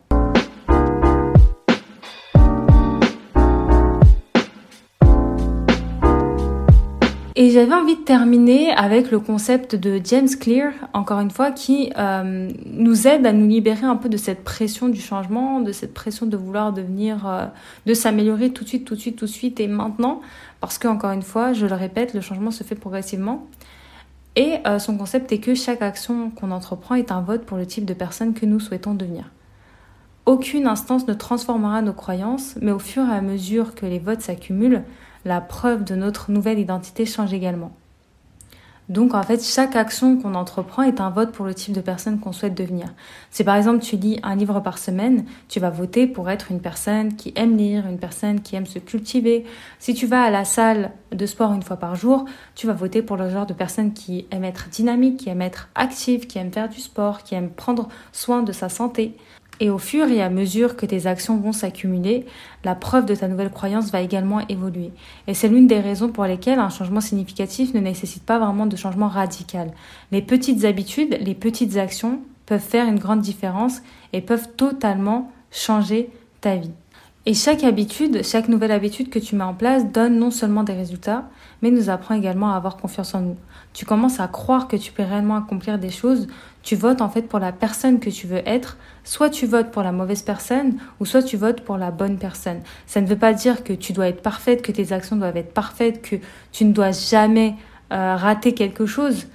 Et 7.39 7.51
j'avais 7.51 7.75
envie 7.75 7.95
de 7.95 8.01
terminer 8.01 8.71
avec 8.71 9.11
le 9.11 9.19
concept 9.19 9.75
de 9.75 10.01
James 10.03 10.27
Clear, 10.27 10.73
encore 10.93 11.19
une 11.19 11.29
fois, 11.29 11.51
qui 11.51 11.93
euh, 11.95 12.49
nous 12.65 13.07
aide 13.07 13.27
à 13.27 13.31
nous 13.31 13.47
libérer 13.47 13.85
un 13.85 13.95
peu 13.95 14.09
de 14.09 14.17
cette 14.17 14.43
pression 14.43 14.89
du 14.89 14.99
changement, 14.99 15.59
de 15.59 15.71
cette 15.71 15.93
pression 15.93 16.25
de 16.25 16.35
vouloir 16.35 16.73
devenir, 16.73 17.27
euh, 17.27 17.45
de 17.85 17.93
s'améliorer 17.93 18.49
tout 18.49 18.63
de 18.63 18.69
suite, 18.69 18.85
tout 18.85 18.95
de 18.95 18.99
suite, 18.99 19.17
tout 19.17 19.25
de 19.25 19.29
suite 19.29 19.59
et 19.59 19.67
maintenant, 19.67 20.21
parce 20.61 20.79
que 20.79 20.87
encore 20.87 21.11
une 21.11 21.21
fois, 21.21 21.53
je 21.53 21.67
le 21.67 21.75
répète, 21.75 22.15
le 22.15 22.21
changement 22.21 22.49
se 22.49 22.63
fait 22.63 22.73
progressivement. 22.73 23.45
Et 24.35 24.55
euh, 24.65 24.79
son 24.79 24.97
concept 24.97 25.31
est 25.31 25.39
que 25.39 25.53
chaque 25.53 25.83
action 25.83 26.31
qu'on 26.31 26.49
entreprend 26.49 26.95
est 26.95 27.11
un 27.11 27.21
vote 27.21 27.45
pour 27.45 27.57
le 27.57 27.67
type 27.67 27.85
de 27.85 27.93
personne 27.93 28.33
que 28.33 28.47
nous 28.47 28.59
souhaitons 28.59 28.95
devenir. 28.95 29.25
Aucune 30.25 30.65
instance 30.65 31.07
ne 31.07 31.13
transformera 31.13 31.83
nos 31.83 31.93
croyances, 31.93 32.55
mais 32.61 32.71
au 32.71 32.79
fur 32.79 33.07
et 33.07 33.13
à 33.13 33.21
mesure 33.21 33.75
que 33.75 33.85
les 33.85 33.99
votes 33.99 34.21
s'accumulent, 34.21 34.81
la 35.27 35.41
preuve 35.41 35.83
de 35.83 35.95
notre 35.95 36.31
nouvelle 36.31 36.57
identité 36.57 37.05
change 37.05 37.33
également. 37.33 37.71
Donc 38.89 39.13
en 39.13 39.21
fait, 39.21 39.43
chaque 39.43 39.75
action 39.75 40.17
qu'on 40.17 40.33
entreprend 40.33 40.81
est 40.81 41.01
un 41.01 41.09
vote 41.09 41.33
pour 41.33 41.45
le 41.45 41.53
type 41.53 41.73
de 41.73 41.81
personne 41.81 42.21
qu'on 42.21 42.31
souhaite 42.31 42.55
devenir. 42.55 42.87
Si 43.31 43.43
par 43.43 43.57
exemple 43.57 43.79
tu 43.79 43.97
lis 43.97 44.17
un 44.23 44.35
livre 44.37 44.61
par 44.61 44.77
semaine, 44.77 45.25
tu 45.49 45.59
vas 45.59 45.69
voter 45.69 46.07
pour 46.07 46.29
être 46.29 46.51
une 46.51 46.61
personne 46.61 47.15
qui 47.15 47.33
aime 47.35 47.57
lire, 47.57 47.85
une 47.85 47.99
personne 47.99 48.39
qui 48.39 48.55
aime 48.55 48.65
se 48.65 48.79
cultiver. 48.79 49.45
Si 49.77 49.93
tu 49.93 50.07
vas 50.07 50.23
à 50.23 50.29
la 50.29 50.45
salle 50.45 50.91
de 51.11 51.25
sport 51.25 51.51
une 51.51 51.63
fois 51.63 51.75
par 51.75 51.95
jour, 51.95 52.23
tu 52.55 52.65
vas 52.65 52.73
voter 52.73 53.01
pour 53.01 53.17
le 53.17 53.29
genre 53.29 53.45
de 53.45 53.53
personne 53.53 53.91
qui 53.91 54.25
aime 54.31 54.45
être 54.45 54.69
dynamique, 54.69 55.17
qui 55.17 55.29
aime 55.29 55.41
être 55.41 55.67
active, 55.75 56.25
qui 56.25 56.37
aime 56.37 56.53
faire 56.53 56.69
du 56.69 56.79
sport, 56.79 57.23
qui 57.23 57.35
aime 57.35 57.49
prendre 57.49 57.89
soin 58.13 58.41
de 58.41 58.53
sa 58.53 58.69
santé. 58.69 59.17
Et 59.59 59.69
au 59.69 59.77
fur 59.77 60.07
et 60.07 60.21
à 60.21 60.29
mesure 60.29 60.75
que 60.75 60.85
tes 60.85 61.07
actions 61.07 61.37
vont 61.37 61.51
s'accumuler, 61.51 62.25
la 62.63 62.75
preuve 62.75 63.05
de 63.05 63.15
ta 63.15 63.27
nouvelle 63.27 63.49
croyance 63.49 63.91
va 63.91 64.01
également 64.01 64.47
évoluer. 64.47 64.91
Et 65.27 65.33
c'est 65.33 65.47
l'une 65.47 65.67
des 65.67 65.79
raisons 65.79 66.09
pour 66.09 66.25
lesquelles 66.25 66.59
un 66.59 66.69
changement 66.69 67.01
significatif 67.01 67.73
ne 67.73 67.79
nécessite 67.79 68.23
pas 68.23 68.37
vraiment 68.37 68.67
de 68.67 68.75
changement 68.75 69.07
radical. 69.07 69.71
Les 70.11 70.21
petites 70.21 70.63
habitudes, 70.63 71.17
les 71.21 71.35
petites 71.35 71.77
actions 71.77 72.19
peuvent 72.45 72.61
faire 72.61 72.87
une 72.87 72.99
grande 72.99 73.21
différence 73.21 73.81
et 74.13 74.21
peuvent 74.21 74.49
totalement 74.55 75.31
changer 75.51 76.09
ta 76.39 76.55
vie. 76.55 76.71
Et 77.29 77.33
chaque 77.33 77.65
habitude, 77.65 78.23
chaque 78.23 78.47
nouvelle 78.47 78.71
habitude 78.71 79.09
que 79.09 79.19
tu 79.19 79.35
mets 79.35 79.43
en 79.43 79.53
place 79.53 79.91
donne 79.91 80.17
non 80.17 80.31
seulement 80.31 80.63
des 80.63 80.71
résultats, 80.71 81.25
mais 81.61 81.71
nous 81.71 81.89
apprend 81.89 82.15
également 82.15 82.53
à 82.53 82.55
avoir 82.55 82.77
confiance 82.77 83.13
en 83.15 83.19
nous. 83.19 83.35
Tu 83.73 83.83
commences 83.83 84.21
à 84.21 84.29
croire 84.29 84.69
que 84.69 84.77
tu 84.77 84.93
peux 84.93 85.03
réellement 85.03 85.35
accomplir 85.35 85.77
des 85.77 85.89
choses, 85.89 86.27
tu 86.63 86.77
votes 86.77 87.01
en 87.01 87.09
fait 87.09 87.23
pour 87.23 87.39
la 87.39 87.51
personne 87.51 87.99
que 87.99 88.09
tu 88.09 88.27
veux 88.27 88.47
être, 88.47 88.77
soit 89.03 89.29
tu 89.29 89.45
votes 89.45 89.71
pour 89.71 89.83
la 89.83 89.91
mauvaise 89.91 90.21
personne, 90.21 90.77
ou 91.01 91.05
soit 91.05 91.21
tu 91.21 91.35
votes 91.35 91.59
pour 91.59 91.75
la 91.75 91.91
bonne 91.91 92.17
personne. 92.17 92.61
Ça 92.85 93.01
ne 93.01 93.07
veut 93.07 93.17
pas 93.17 93.33
dire 93.33 93.65
que 93.65 93.73
tu 93.73 93.91
dois 93.91 94.07
être 94.07 94.21
parfaite, 94.21 94.61
que 94.61 94.71
tes 94.71 94.93
actions 94.93 95.17
doivent 95.17 95.35
être 95.35 95.53
parfaites, 95.53 96.01
que 96.01 96.15
tu 96.53 96.63
ne 96.63 96.71
dois 96.71 96.91
jamais 96.91 97.55
euh, 97.91 98.15
rater 98.15 98.53
quelque 98.53 98.85
chose. 98.85 99.27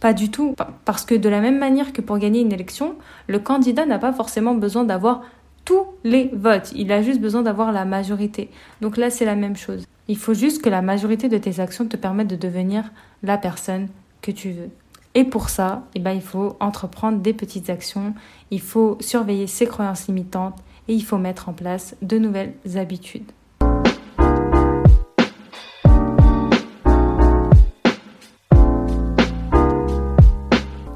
Pas 0.00 0.12
du 0.12 0.30
tout. 0.30 0.54
Parce 0.84 1.06
que 1.06 1.14
de 1.14 1.28
la 1.30 1.40
même 1.40 1.58
manière 1.58 1.94
que 1.94 2.02
pour 2.02 2.18
gagner 2.18 2.40
une 2.42 2.52
élection, 2.52 2.96
le 3.26 3.38
candidat 3.38 3.86
n'a 3.86 3.98
pas 3.98 4.12
forcément 4.12 4.54
besoin 4.54 4.84
d'avoir 4.84 5.22
tous 5.68 5.84
les 6.02 6.30
votes. 6.32 6.72
Il 6.74 6.90
a 6.92 7.02
juste 7.02 7.20
besoin 7.20 7.42
d'avoir 7.42 7.72
la 7.72 7.84
majorité. 7.84 8.48
Donc 8.80 8.96
là, 8.96 9.10
c'est 9.10 9.26
la 9.26 9.34
même 9.34 9.54
chose. 9.54 9.84
Il 10.08 10.16
faut 10.16 10.32
juste 10.32 10.62
que 10.62 10.70
la 10.70 10.80
majorité 10.80 11.28
de 11.28 11.36
tes 11.36 11.60
actions 11.60 11.86
te 11.86 11.98
permettent 11.98 12.30
de 12.30 12.36
devenir 12.36 12.90
la 13.22 13.36
personne 13.36 13.88
que 14.22 14.30
tu 14.30 14.52
veux. 14.52 14.70
Et 15.14 15.24
pour 15.24 15.50
ça, 15.50 15.82
eh 15.94 16.00
ben, 16.00 16.12
il 16.12 16.22
faut 16.22 16.56
entreprendre 16.58 17.18
des 17.18 17.34
petites 17.34 17.68
actions, 17.68 18.14
il 18.50 18.62
faut 18.62 18.96
surveiller 19.00 19.46
ses 19.46 19.66
croyances 19.66 20.06
limitantes 20.06 20.56
et 20.88 20.94
il 20.94 21.04
faut 21.04 21.18
mettre 21.18 21.50
en 21.50 21.52
place 21.52 21.96
de 22.00 22.16
nouvelles 22.16 22.54
habitudes. 22.76 23.30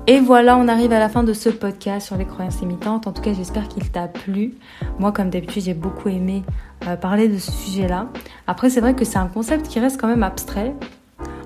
Et 0.09 0.19
voilà, 0.19 0.57
on 0.57 0.67
arrive 0.67 0.93
à 0.93 0.99
la 0.99 1.09
fin 1.09 1.23
de 1.23 1.33
ce 1.33 1.49
podcast 1.49 2.09
sur 2.09 2.17
les 2.17 2.25
croyances 2.25 2.61
limitantes. 2.61 3.07
En 3.07 3.13
tout 3.13 3.23
cas, 3.23 3.35
j'espère 3.35 3.69
qu'il 3.69 3.89
t'a 3.89 4.09
plu. 4.09 4.55
Moi, 4.99 5.13
comme 5.13 5.31
d'habitude, 5.31 5.63
j'ai 5.63 5.75
beaucoup 5.75 6.09
aimé 6.09 6.43
euh, 6.89 6.97
parler 6.97 7.29
de 7.29 7.39
ce 7.39 7.53
sujet-là. 7.53 8.09
Après, 8.49 8.69
c'est 8.69 8.81
vrai 8.81 8.95
que 8.95 9.05
c'est 9.05 9.19
un 9.19 9.29
concept 9.29 9.69
qui 9.69 9.79
reste 9.79 10.01
quand 10.01 10.09
même 10.09 10.25
abstrait. 10.25 10.75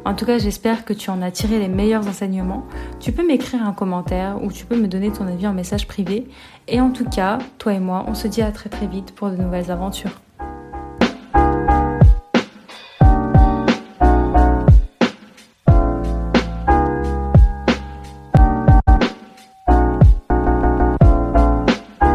En 0.07 0.15
tout 0.15 0.25
cas, 0.25 0.39
j'espère 0.39 0.87
que 0.87 0.95
tu 0.95 1.11
en 1.11 1.21
as 1.21 1.31
tiré 1.33 1.59
les 1.59 1.69
meilleurs 1.69 2.09
enseignements. 2.09 2.65
Tu 2.99 3.13
peux 3.13 3.27
m'écrire 3.27 3.63
un 3.63 3.75
commentaire 3.75 4.43
ou 4.43 4.51
tu 4.51 4.65
peux 4.65 4.81
me 4.81 4.89
donner 4.89 5.11
ton 5.11 5.27
avis 5.27 5.47
en 5.47 5.53
message 5.53 5.87
privé. 5.87 6.27
Et 6.67 6.81
en 6.81 6.91
tout 6.91 7.09
cas, 7.09 7.39
toi 7.59 7.75
et 7.75 7.81
moi, 7.81 8.07
on 8.09 8.15
se 8.15 8.27
dit 8.27 8.41
à 8.41 8.53
très 8.53 8.71
très 8.71 8.87
vite 8.87 9.15
pour 9.15 9.29
de 9.29 9.37
nouvelles 9.37 9.71
aventures. 9.71 10.23